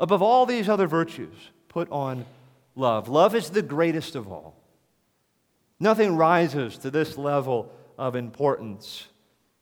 [0.00, 1.36] Above all these other virtues,
[1.68, 2.24] put on
[2.74, 3.08] love.
[3.08, 4.56] Love is the greatest of all.
[5.78, 9.06] Nothing rises to this level of importance.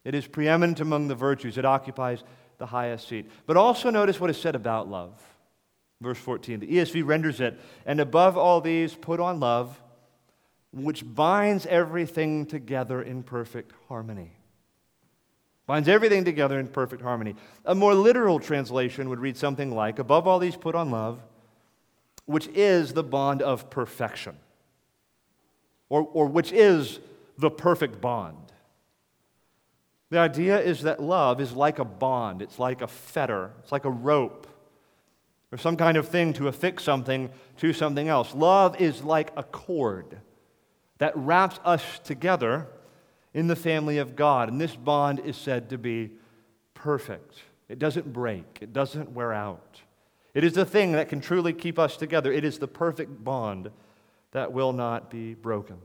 [0.04, 2.22] It is preeminent among the virtues, it occupies
[2.59, 3.30] the highest seat.
[3.46, 5.20] But also notice what is said about love.
[6.00, 9.80] Verse 14, the ESV renders it, and above all these, put on love,
[10.72, 14.32] which binds everything together in perfect harmony.
[15.66, 17.34] Binds everything together in perfect harmony.
[17.64, 21.20] A more literal translation would read something like, above all these, put on love,
[22.26, 24.36] which is the bond of perfection,
[25.88, 27.00] or, or which is
[27.38, 28.52] the perfect bond.
[30.10, 33.84] The idea is that love is like a bond, it's like a fetter, it's like
[33.84, 34.46] a rope,
[35.52, 38.34] or some kind of thing to affix something to something else.
[38.34, 40.18] Love is like a cord
[40.99, 42.66] that wraps us together
[43.34, 44.49] in the family of God.
[44.49, 46.11] And this bond is said to be
[46.74, 47.42] perfect.
[47.68, 49.82] It doesn't break, it doesn't wear out.
[50.34, 52.32] It is the thing that can truly keep us together.
[52.32, 53.70] It is the perfect bond
[54.32, 55.78] that will not be broken.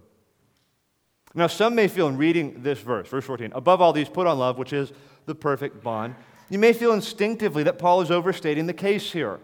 [1.33, 4.37] Now, some may feel in reading this verse, verse 14, above all these, put on
[4.37, 4.91] love, which is
[5.25, 6.15] the perfect bond.
[6.49, 9.39] You may feel instinctively that Paul is overstating the case here,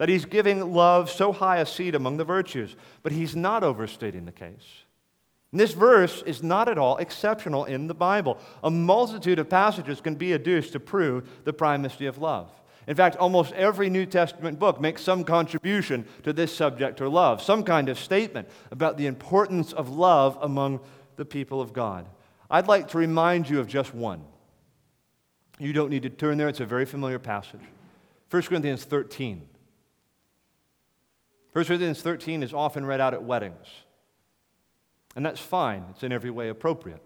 [0.00, 4.24] that he's giving love so high a seat among the virtues, but he's not overstating
[4.24, 4.86] the case.
[5.52, 8.38] And this verse is not at all exceptional in the Bible.
[8.64, 12.50] A multitude of passages can be adduced to prove the primacy of love.
[12.86, 17.42] In fact, almost every New Testament book makes some contribution to this subject or love,
[17.42, 20.80] some kind of statement about the importance of love among
[21.16, 22.06] the people of God.
[22.50, 24.24] I'd like to remind you of just one.
[25.58, 27.60] You don't need to turn there, it's a very familiar passage.
[28.30, 29.49] 1 Corinthians 13.
[31.52, 33.66] 1 Corinthians 13 is often read out at weddings.
[35.16, 37.02] And that's fine, it's in every way appropriate.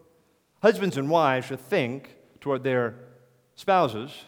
[0.62, 2.94] Husbands and wives should think toward their
[3.54, 4.24] spouses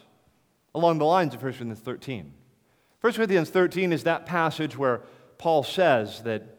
[0.73, 2.33] along the lines of 1 Corinthians 13.
[3.01, 5.01] 1 Corinthians 13 is that passage where
[5.37, 6.57] Paul says that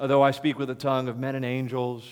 [0.00, 2.08] Although I speak with the tongue of men and angels,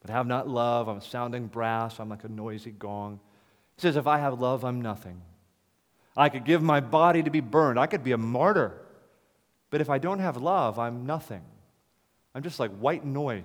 [0.00, 3.18] but have not love, I'm a sounding brass, I'm like a noisy gong.
[3.74, 5.20] He says, If I have love, I'm nothing.
[6.16, 8.80] I could give my body to be burned, I could be a martyr.
[9.70, 11.44] But if I don't have love, I'm nothing.
[12.34, 13.42] I'm just like white noise.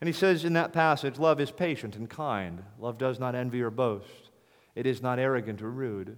[0.00, 2.62] And he says in that passage, love is patient and kind.
[2.78, 4.30] Love does not envy or boast.
[4.74, 6.16] It is not arrogant or rude.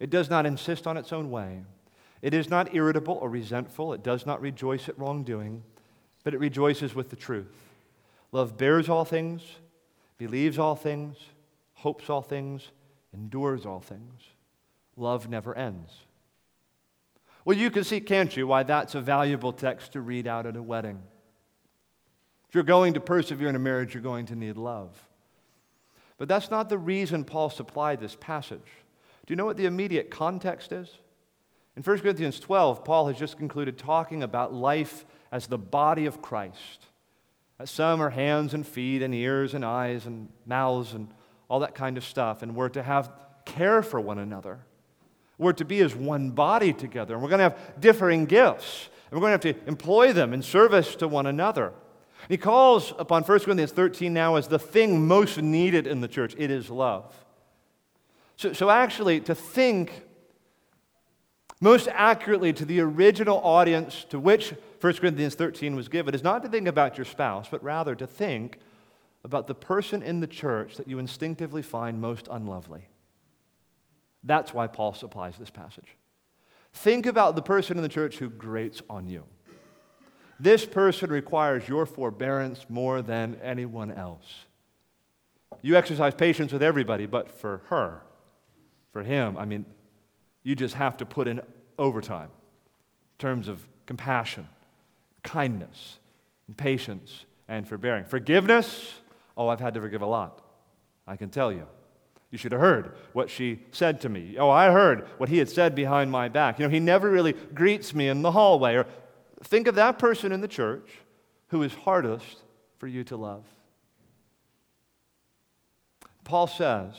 [0.00, 1.62] It does not insist on its own way.
[2.22, 3.92] It is not irritable or resentful.
[3.92, 5.62] It does not rejoice at wrongdoing,
[6.24, 7.56] but it rejoices with the truth.
[8.32, 9.42] Love bears all things,
[10.18, 11.16] believes all things,
[11.74, 12.70] hopes all things,
[13.14, 14.22] endures all things.
[14.96, 15.92] Love never ends.
[17.44, 20.56] Well, you can see, can't you, why that's a valuable text to read out at
[20.56, 21.02] a wedding.
[22.48, 25.08] If you're going to persevere in a marriage, you're going to need love.
[26.18, 28.58] But that's not the reason Paul supplied this passage.
[29.24, 30.90] Do you know what the immediate context is?
[31.76, 36.20] In 1 Corinthians 12, Paul has just concluded talking about life as the body of
[36.20, 36.86] Christ.
[37.58, 41.08] That some are hands and feet and ears and eyes and mouths and
[41.48, 42.42] all that kind of stuff.
[42.42, 43.12] And we're to have
[43.44, 44.60] care for one another.
[45.40, 47.14] We're to be as one body together.
[47.14, 48.90] And we're going to have differing gifts.
[49.10, 51.72] And we're going to have to employ them in service to one another.
[52.28, 56.34] He calls upon 1 Corinthians 13 now as the thing most needed in the church
[56.36, 57.14] it is love.
[58.36, 60.04] So, so actually, to think
[61.58, 66.42] most accurately to the original audience to which 1 Corinthians 13 was given is not
[66.42, 68.58] to think about your spouse, but rather to think
[69.24, 72.89] about the person in the church that you instinctively find most unlovely.
[74.22, 75.96] That's why Paul supplies this passage.
[76.72, 79.24] Think about the person in the church who grates on you.
[80.38, 84.46] This person requires your forbearance more than anyone else.
[85.62, 88.00] You exercise patience with everybody, but for her,
[88.92, 89.66] for him, I mean,
[90.42, 91.40] you just have to put in
[91.78, 94.48] overtime in terms of compassion,
[95.22, 95.98] kindness,
[96.46, 98.04] and patience, and forbearing.
[98.04, 98.94] Forgiveness,
[99.36, 100.42] oh, I've had to forgive a lot.
[101.06, 101.66] I can tell you.
[102.30, 104.36] You should have heard what she said to me.
[104.38, 106.58] Oh, I heard what he had said behind my back.
[106.58, 108.76] You know, he never really greets me in the hallway.
[108.76, 108.86] Or
[109.42, 110.90] think of that person in the church
[111.48, 112.42] who is hardest
[112.78, 113.44] for you to love.
[116.22, 116.94] Paul says,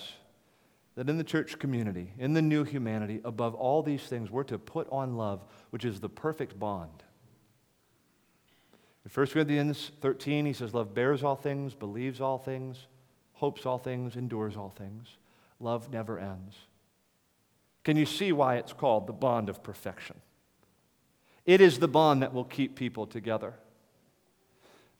[0.96, 4.58] that in the church community, in the new humanity, above all these things, we're to
[4.60, 7.04] put on love, which is the perfect bond.
[9.06, 12.88] In 1 Corinthians 13, he says, Love bears all things, believes all things,
[13.34, 15.08] hopes all things, endures all things.
[15.62, 16.56] Love never ends.
[17.84, 20.18] Can you see why it's called the bond of perfection?
[21.46, 23.54] It is the bond that will keep people together.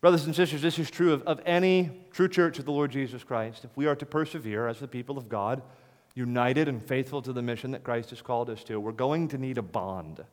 [0.00, 3.22] Brothers and sisters, this is true of, of any true church of the Lord Jesus
[3.22, 3.64] Christ.
[3.64, 5.62] If we are to persevere as the people of God,
[6.14, 9.38] united and faithful to the mission that Christ has called us to, we're going to
[9.38, 10.24] need a bond.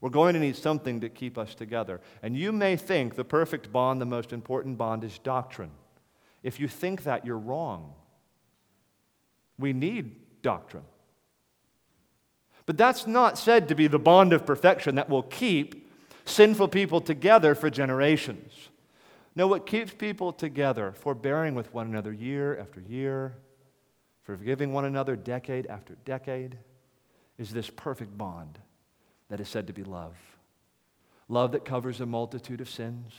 [0.00, 2.00] We're going to need something to keep us together.
[2.22, 5.72] And you may think the perfect bond, the most important bond, is doctrine.
[6.42, 7.92] If you think that, you're wrong.
[9.58, 10.84] We need doctrine.
[12.66, 15.90] But that's not said to be the bond of perfection that will keep
[16.26, 18.52] sinful people together for generations.
[19.34, 23.36] No, what keeps people together, forbearing with one another year after year,
[24.22, 26.58] forgiving one another decade after decade,
[27.38, 28.58] is this perfect bond
[29.30, 30.16] that is said to be love.
[31.28, 33.12] Love that covers a multitude of sins,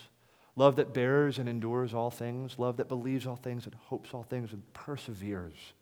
[0.55, 4.23] love that bears and endures all things, love that believes all things and hopes all
[4.23, 5.73] things and perseveres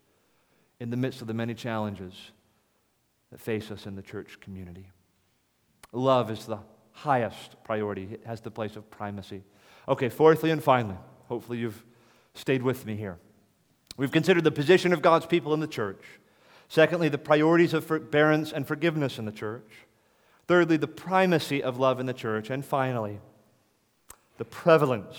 [0.80, 2.14] in the midst of the many challenges
[3.30, 4.90] that face us in the church community.
[5.92, 6.58] Love is the
[6.92, 9.42] highest priority, it has the place of primacy.
[9.88, 10.96] Okay, fourthly and finally,
[11.28, 11.84] hopefully you've
[12.34, 13.18] stayed with me here.
[13.96, 16.04] We've considered the position of God's people in the church.
[16.68, 19.86] Secondly, the priorities of forbearance and forgiveness in the church.
[20.46, 22.50] Thirdly, the primacy of love in the church.
[22.50, 23.20] And finally,
[24.36, 25.16] the prevalence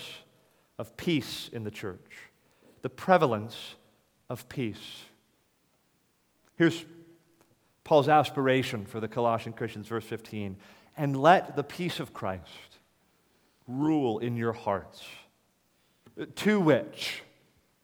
[0.78, 2.30] of peace in the church.
[2.82, 3.74] The prevalence
[4.30, 5.04] of peace.
[6.60, 6.84] Here's
[7.84, 10.58] Paul's aspiration for the Colossian Christians, verse 15.
[10.94, 12.76] And let the peace of Christ
[13.66, 15.02] rule in your hearts,
[16.34, 17.22] to which,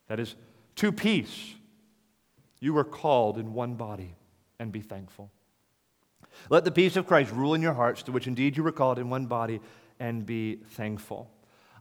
[0.08, 0.34] that is,
[0.74, 1.54] to peace,
[2.60, 4.14] you were called in one body,
[4.58, 5.30] and be thankful.
[6.50, 8.98] Let the peace of Christ rule in your hearts, to which indeed you were called
[8.98, 9.62] in one body,
[9.98, 11.30] and be thankful.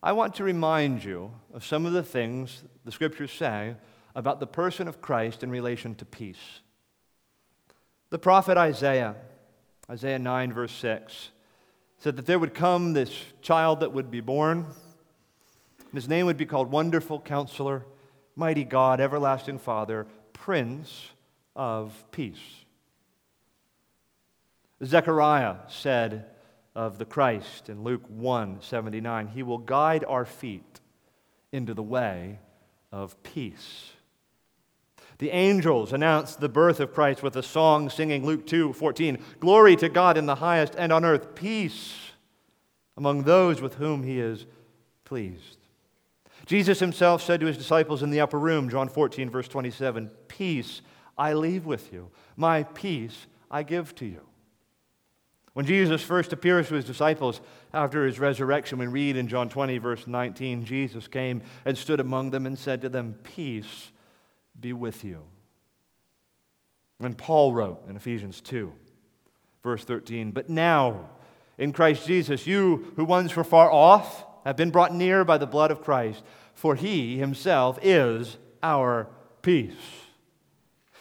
[0.02, 3.76] I want to remind you of some of the things the scriptures say
[4.16, 6.62] about the person of Christ in relation to peace.
[8.16, 9.14] The prophet Isaiah,
[9.90, 11.32] Isaiah 9, verse 6,
[11.98, 14.68] said that there would come this child that would be born.
[15.94, 17.86] His name would be called Wonderful Counselor,
[18.38, 21.10] Mighty God, Everlasting Father, Prince
[21.58, 22.40] of Peace.
[24.82, 26.28] Zechariah said
[26.74, 30.80] of the Christ in Luke 1 79, He will guide our feet
[31.52, 32.40] into the way
[32.94, 33.92] of peace.
[35.18, 39.18] The angels announced the birth of Christ with a song singing Luke 2 14.
[39.40, 41.96] Glory to God in the highest, and on earth peace
[42.98, 44.46] among those with whom he is
[45.06, 45.58] pleased.
[46.46, 50.82] Jesus himself said to his disciples in the upper room, John 14, verse 27, Peace
[51.18, 54.22] I leave with you, my peace I give to you.
[55.54, 57.40] When Jesus first appears to his disciples
[57.74, 62.32] after his resurrection, we read in John 20, verse 19, Jesus came and stood among
[62.32, 63.92] them and said to them, Peace
[64.60, 65.24] be with you.
[67.00, 68.72] And Paul wrote in Ephesians 2,
[69.64, 71.10] verse 13, But now,
[71.58, 75.48] in Christ Jesus, you who once were far off have been brought near by the
[75.48, 79.08] blood of Christ, for he himself is our
[79.42, 79.74] peace.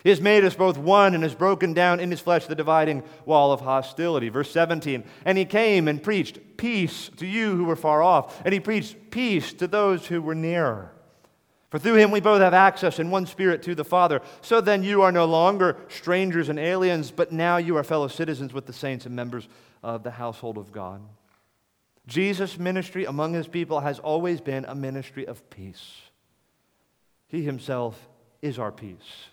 [0.02, 3.02] He has made us both one and has broken down in his flesh the dividing
[3.24, 4.28] wall of hostility.
[4.28, 8.52] Verse 17, and he came and preached peace to you who were far off, and
[8.52, 10.93] he preached peace to those who were near.
[11.74, 14.22] For through him we both have access in one spirit to the Father.
[14.42, 18.52] So then you are no longer strangers and aliens, but now you are fellow citizens
[18.52, 19.48] with the saints and members
[19.82, 21.02] of the household of God.
[22.06, 26.02] Jesus' ministry among his people has always been a ministry of peace.
[27.26, 28.08] He himself
[28.40, 29.26] is our peace.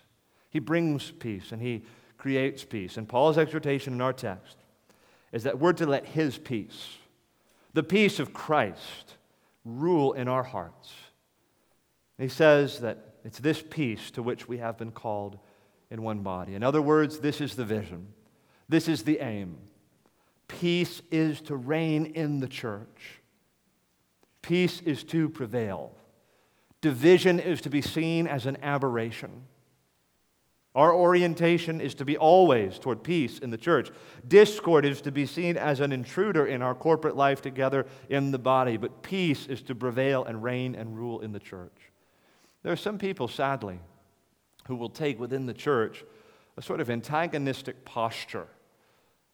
[0.50, 1.84] He brings peace and he
[2.18, 2.96] creates peace.
[2.96, 4.56] And Paul's exhortation in our text
[5.30, 6.96] is that we're to let his peace,
[7.72, 9.14] the peace of Christ,
[9.64, 10.92] rule in our hearts
[12.22, 15.38] he says that it's this peace to which we have been called
[15.90, 16.54] in one body.
[16.54, 18.08] In other words, this is the vision,
[18.68, 19.56] this is the aim.
[20.48, 23.20] Peace is to reign in the church,
[24.42, 25.96] peace is to prevail.
[26.80, 29.44] Division is to be seen as an aberration.
[30.74, 33.90] Our orientation is to be always toward peace in the church.
[34.26, 38.38] Discord is to be seen as an intruder in our corporate life together in the
[38.38, 41.91] body, but peace is to prevail and reign and rule in the church.
[42.62, 43.80] There are some people, sadly,
[44.66, 46.04] who will take within the church
[46.56, 48.46] a sort of antagonistic posture.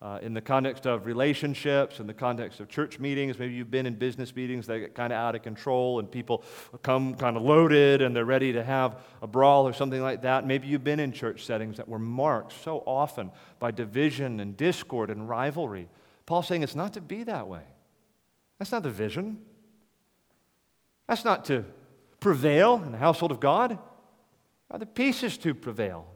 [0.00, 3.84] Uh, in the context of relationships, in the context of church meetings, maybe you've been
[3.84, 6.44] in business meetings that get kind of out of control and people
[6.84, 10.46] come kind of loaded and they're ready to have a brawl or something like that.
[10.46, 15.10] Maybe you've been in church settings that were marked so often by division and discord
[15.10, 15.88] and rivalry.
[16.26, 17.64] Paul's saying it's not to be that way.
[18.60, 19.38] That's not the vision.
[21.08, 21.64] That's not to
[22.20, 23.78] prevail in the household of God.
[24.70, 26.06] Are the pieces to prevail?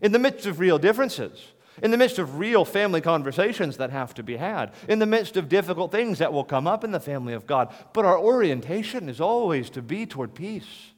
[0.00, 1.52] In the midst of real differences,
[1.82, 5.36] in the midst of real family conversations that have to be had, in the midst
[5.36, 7.72] of difficult things that will come up in the family of God.
[7.92, 10.92] But our orientation is always to be toward peace.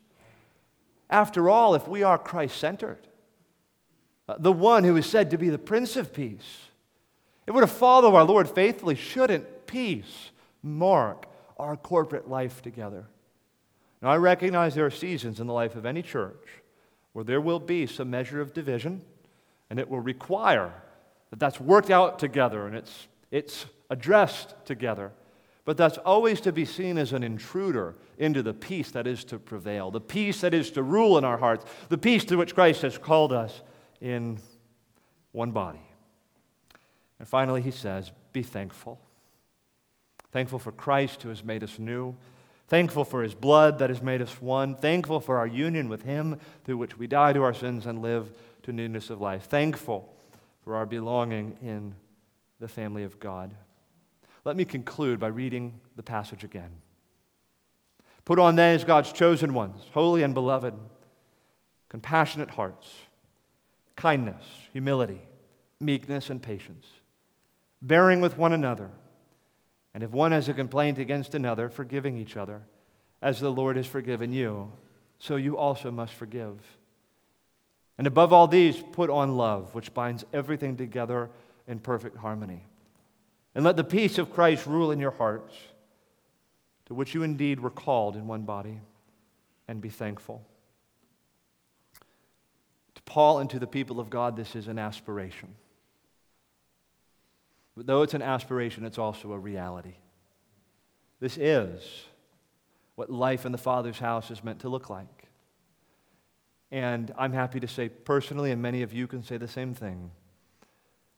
[1.08, 3.06] After all, if we are Christ centered,
[4.28, 6.68] uh, the one who is said to be the Prince of Peace,
[7.46, 10.30] if we're to follow our Lord faithfully, shouldn't peace
[10.62, 11.26] mark
[11.58, 13.06] our corporate life together?
[14.02, 16.46] Now, I recognize there are seasons in the life of any church
[17.12, 19.02] where there will be some measure of division
[19.68, 20.72] and it will require
[21.30, 25.12] that that's worked out together and it's, it's addressed together.
[25.64, 29.38] But that's always to be seen as an intruder into the peace that is to
[29.38, 32.82] prevail, the peace that is to rule in our hearts, the peace to which Christ
[32.82, 33.62] has called us
[34.00, 34.38] in
[35.32, 35.82] one body.
[37.18, 38.98] And finally, he says, Be thankful.
[40.32, 42.16] Thankful for Christ who has made us new.
[42.70, 44.76] Thankful for his blood that has made us one.
[44.76, 48.30] Thankful for our union with him through which we die to our sins and live
[48.62, 49.46] to newness of life.
[49.46, 50.08] Thankful
[50.62, 51.96] for our belonging in
[52.60, 53.52] the family of God.
[54.44, 56.70] Let me conclude by reading the passage again.
[58.24, 60.74] Put on then as God's chosen ones, holy and beloved,
[61.88, 62.86] compassionate hearts,
[63.96, 65.22] kindness, humility,
[65.80, 66.86] meekness, and patience,
[67.82, 68.90] bearing with one another,
[69.94, 72.62] and if one has a complaint against another, forgiving each other,
[73.22, 74.72] as the Lord has forgiven you,
[75.18, 76.58] so you also must forgive.
[77.98, 81.28] And above all these, put on love, which binds everything together
[81.66, 82.64] in perfect harmony.
[83.54, 85.54] And let the peace of Christ rule in your hearts,
[86.86, 88.80] to which you indeed were called in one body,
[89.68, 90.42] and be thankful.
[92.94, 95.54] To Paul and to the people of God, this is an aspiration.
[97.76, 99.94] But though it's an aspiration, it's also a reality.
[101.20, 101.82] This is
[102.94, 105.28] what life in the Father's house is meant to look like.
[106.70, 110.10] And I'm happy to say personally, and many of you can say the same thing.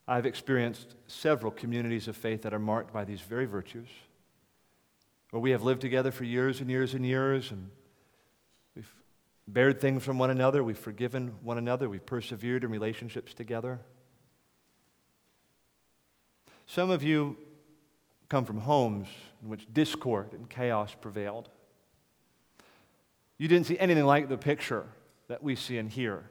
[0.07, 3.87] I've experienced several communities of faith that are marked by these very virtues,
[5.29, 7.69] where we have lived together for years and years and years, and
[8.75, 8.93] we've
[9.47, 13.79] bared things from one another, we've forgiven one another, we've persevered in relationships together.
[16.73, 17.37] Some of you
[18.29, 19.07] come from homes
[19.43, 21.47] in which discord and chaos prevailed.
[23.37, 24.87] You didn't see anything like the picture
[25.27, 26.23] that we see and hear.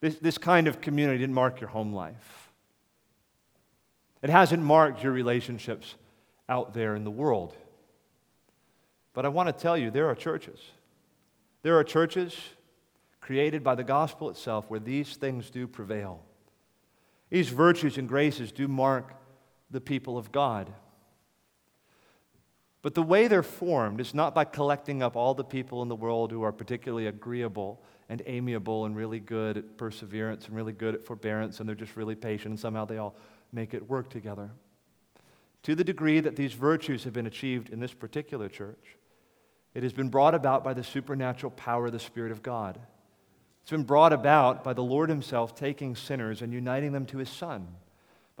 [0.00, 2.50] This, this kind of community didn't mark your home life.
[4.20, 5.94] It hasn't marked your relationships
[6.46, 7.56] out there in the world.
[9.14, 10.60] But I want to tell you there are churches.
[11.62, 12.36] There are churches
[13.22, 16.20] created by the gospel itself where these things do prevail.
[17.30, 19.14] These virtues and graces do mark
[19.72, 20.72] the people of God.
[22.82, 25.96] But the way they're formed is not by collecting up all the people in the
[25.96, 30.94] world who are particularly agreeable and amiable and really good at perseverance and really good
[30.94, 33.14] at forbearance and they're just really patient and somehow they all
[33.52, 34.50] make it work together.
[35.62, 38.96] To the degree that these virtues have been achieved in this particular church,
[39.74, 42.80] it has been brought about by the supernatural power of the Spirit of God.
[43.62, 47.30] It's been brought about by the Lord Himself taking sinners and uniting them to His
[47.30, 47.68] Son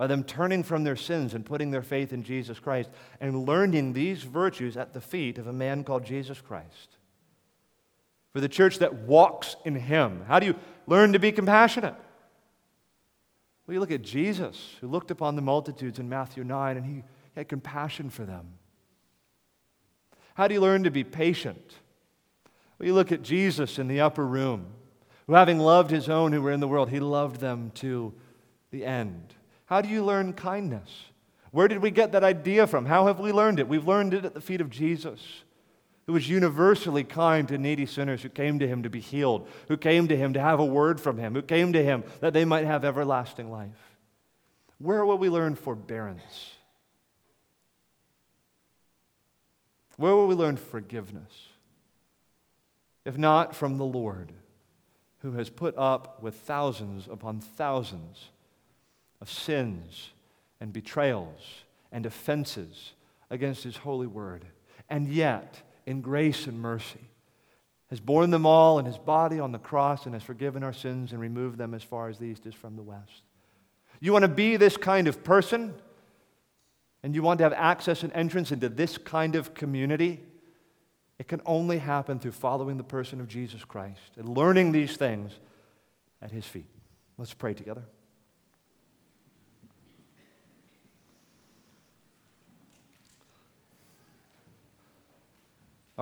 [0.02, 2.90] by them turning from their sins and putting their faith in Jesus Christ
[3.20, 6.96] and learning these virtues at the feet of a man called Jesus Christ.
[8.32, 10.56] For the church that walks in Him, how do you
[10.88, 11.94] learn to be compassionate?
[13.64, 17.04] Well, you look at Jesus, who looked upon the multitudes in Matthew 9 and he
[17.36, 18.54] had compassion for them.
[20.34, 21.76] How do you learn to be patient?
[22.76, 24.66] Well, you look at Jesus in the upper room,
[25.28, 28.12] who, having loved his own who were in the world, he loved them to
[28.72, 29.36] the end.
[29.72, 30.90] How do you learn kindness?
[31.50, 32.84] Where did we get that idea from?
[32.84, 33.66] How have we learned it?
[33.66, 35.18] We've learned it at the feet of Jesus,
[36.04, 39.78] who was universally kind to needy sinners who came to him to be healed, who
[39.78, 42.44] came to him to have a word from him, who came to him that they
[42.44, 43.96] might have everlasting life.
[44.76, 46.50] Where will we learn forbearance?
[49.96, 51.32] Where will we learn forgiveness?
[53.06, 54.32] If not from the Lord,
[55.20, 58.28] who has put up with thousands upon thousands
[59.22, 60.10] of sins
[60.60, 61.40] and betrayals
[61.92, 62.92] and offenses
[63.30, 64.44] against his holy word.
[64.90, 67.08] And yet, in grace and mercy,
[67.88, 71.12] has borne them all in his body on the cross and has forgiven our sins
[71.12, 73.22] and removed them as far as the east is from the west.
[74.00, 75.72] You want to be this kind of person?
[77.04, 80.20] And you want to have access and entrance into this kind of community?
[81.18, 85.32] It can only happen through following the person of Jesus Christ and learning these things
[86.20, 86.66] at his feet.
[87.18, 87.84] Let's pray together.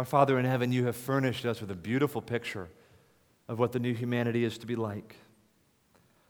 [0.01, 2.71] Our Father in heaven, you have furnished us with a beautiful picture
[3.49, 5.17] of what the new humanity is to be like.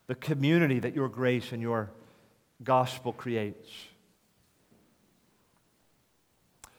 [0.09, 1.89] The community that your grace and your
[2.65, 3.71] gospel creates.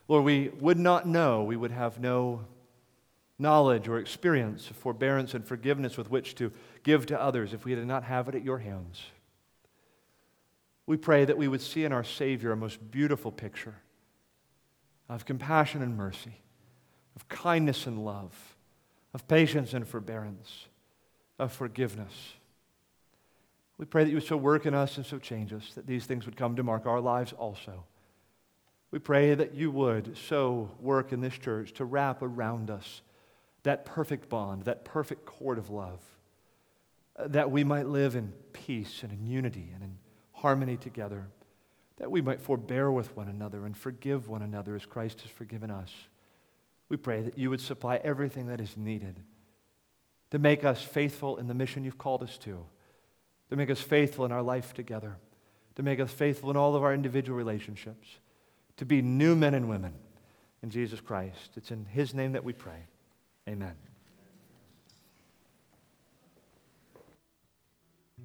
[0.10, 2.42] Lord, we would not know, we would have no
[3.39, 6.52] knowledge or experience of forbearance and forgiveness with which to
[6.84, 9.02] give to others if we did not have it at your hands.
[10.86, 13.76] We pray that we would see in our Savior a most beautiful picture
[15.08, 16.42] of compassion and mercy,
[17.16, 18.55] of kindness and love,
[19.14, 20.68] of patience and forbearance,
[21.39, 22.34] of forgiveness.
[23.78, 26.05] We pray that you would so work in us and so change us that these
[26.05, 27.84] things would come to mark our lives also.
[28.91, 33.01] We pray that you would so work in this church to wrap around us
[33.64, 35.99] that perfect bond, that perfect cord of love,
[37.16, 39.97] uh, that we might live in peace and in unity and in
[40.34, 41.28] harmony together,
[41.97, 45.70] that we might forbear with one another and forgive one another as Christ has forgiven
[45.70, 45.91] us.
[46.92, 49.18] We pray that you would supply everything that is needed
[50.30, 52.66] to make us faithful in the mission you've called us to,
[53.50, 55.16] to make us faithful in our life together,
[55.76, 58.20] to make us faithful in all of our individual relationships
[58.76, 59.94] to be new men and women
[60.62, 61.52] in Jesus Christ.
[61.56, 62.88] It's in His name that we pray.
[63.48, 63.76] Amen.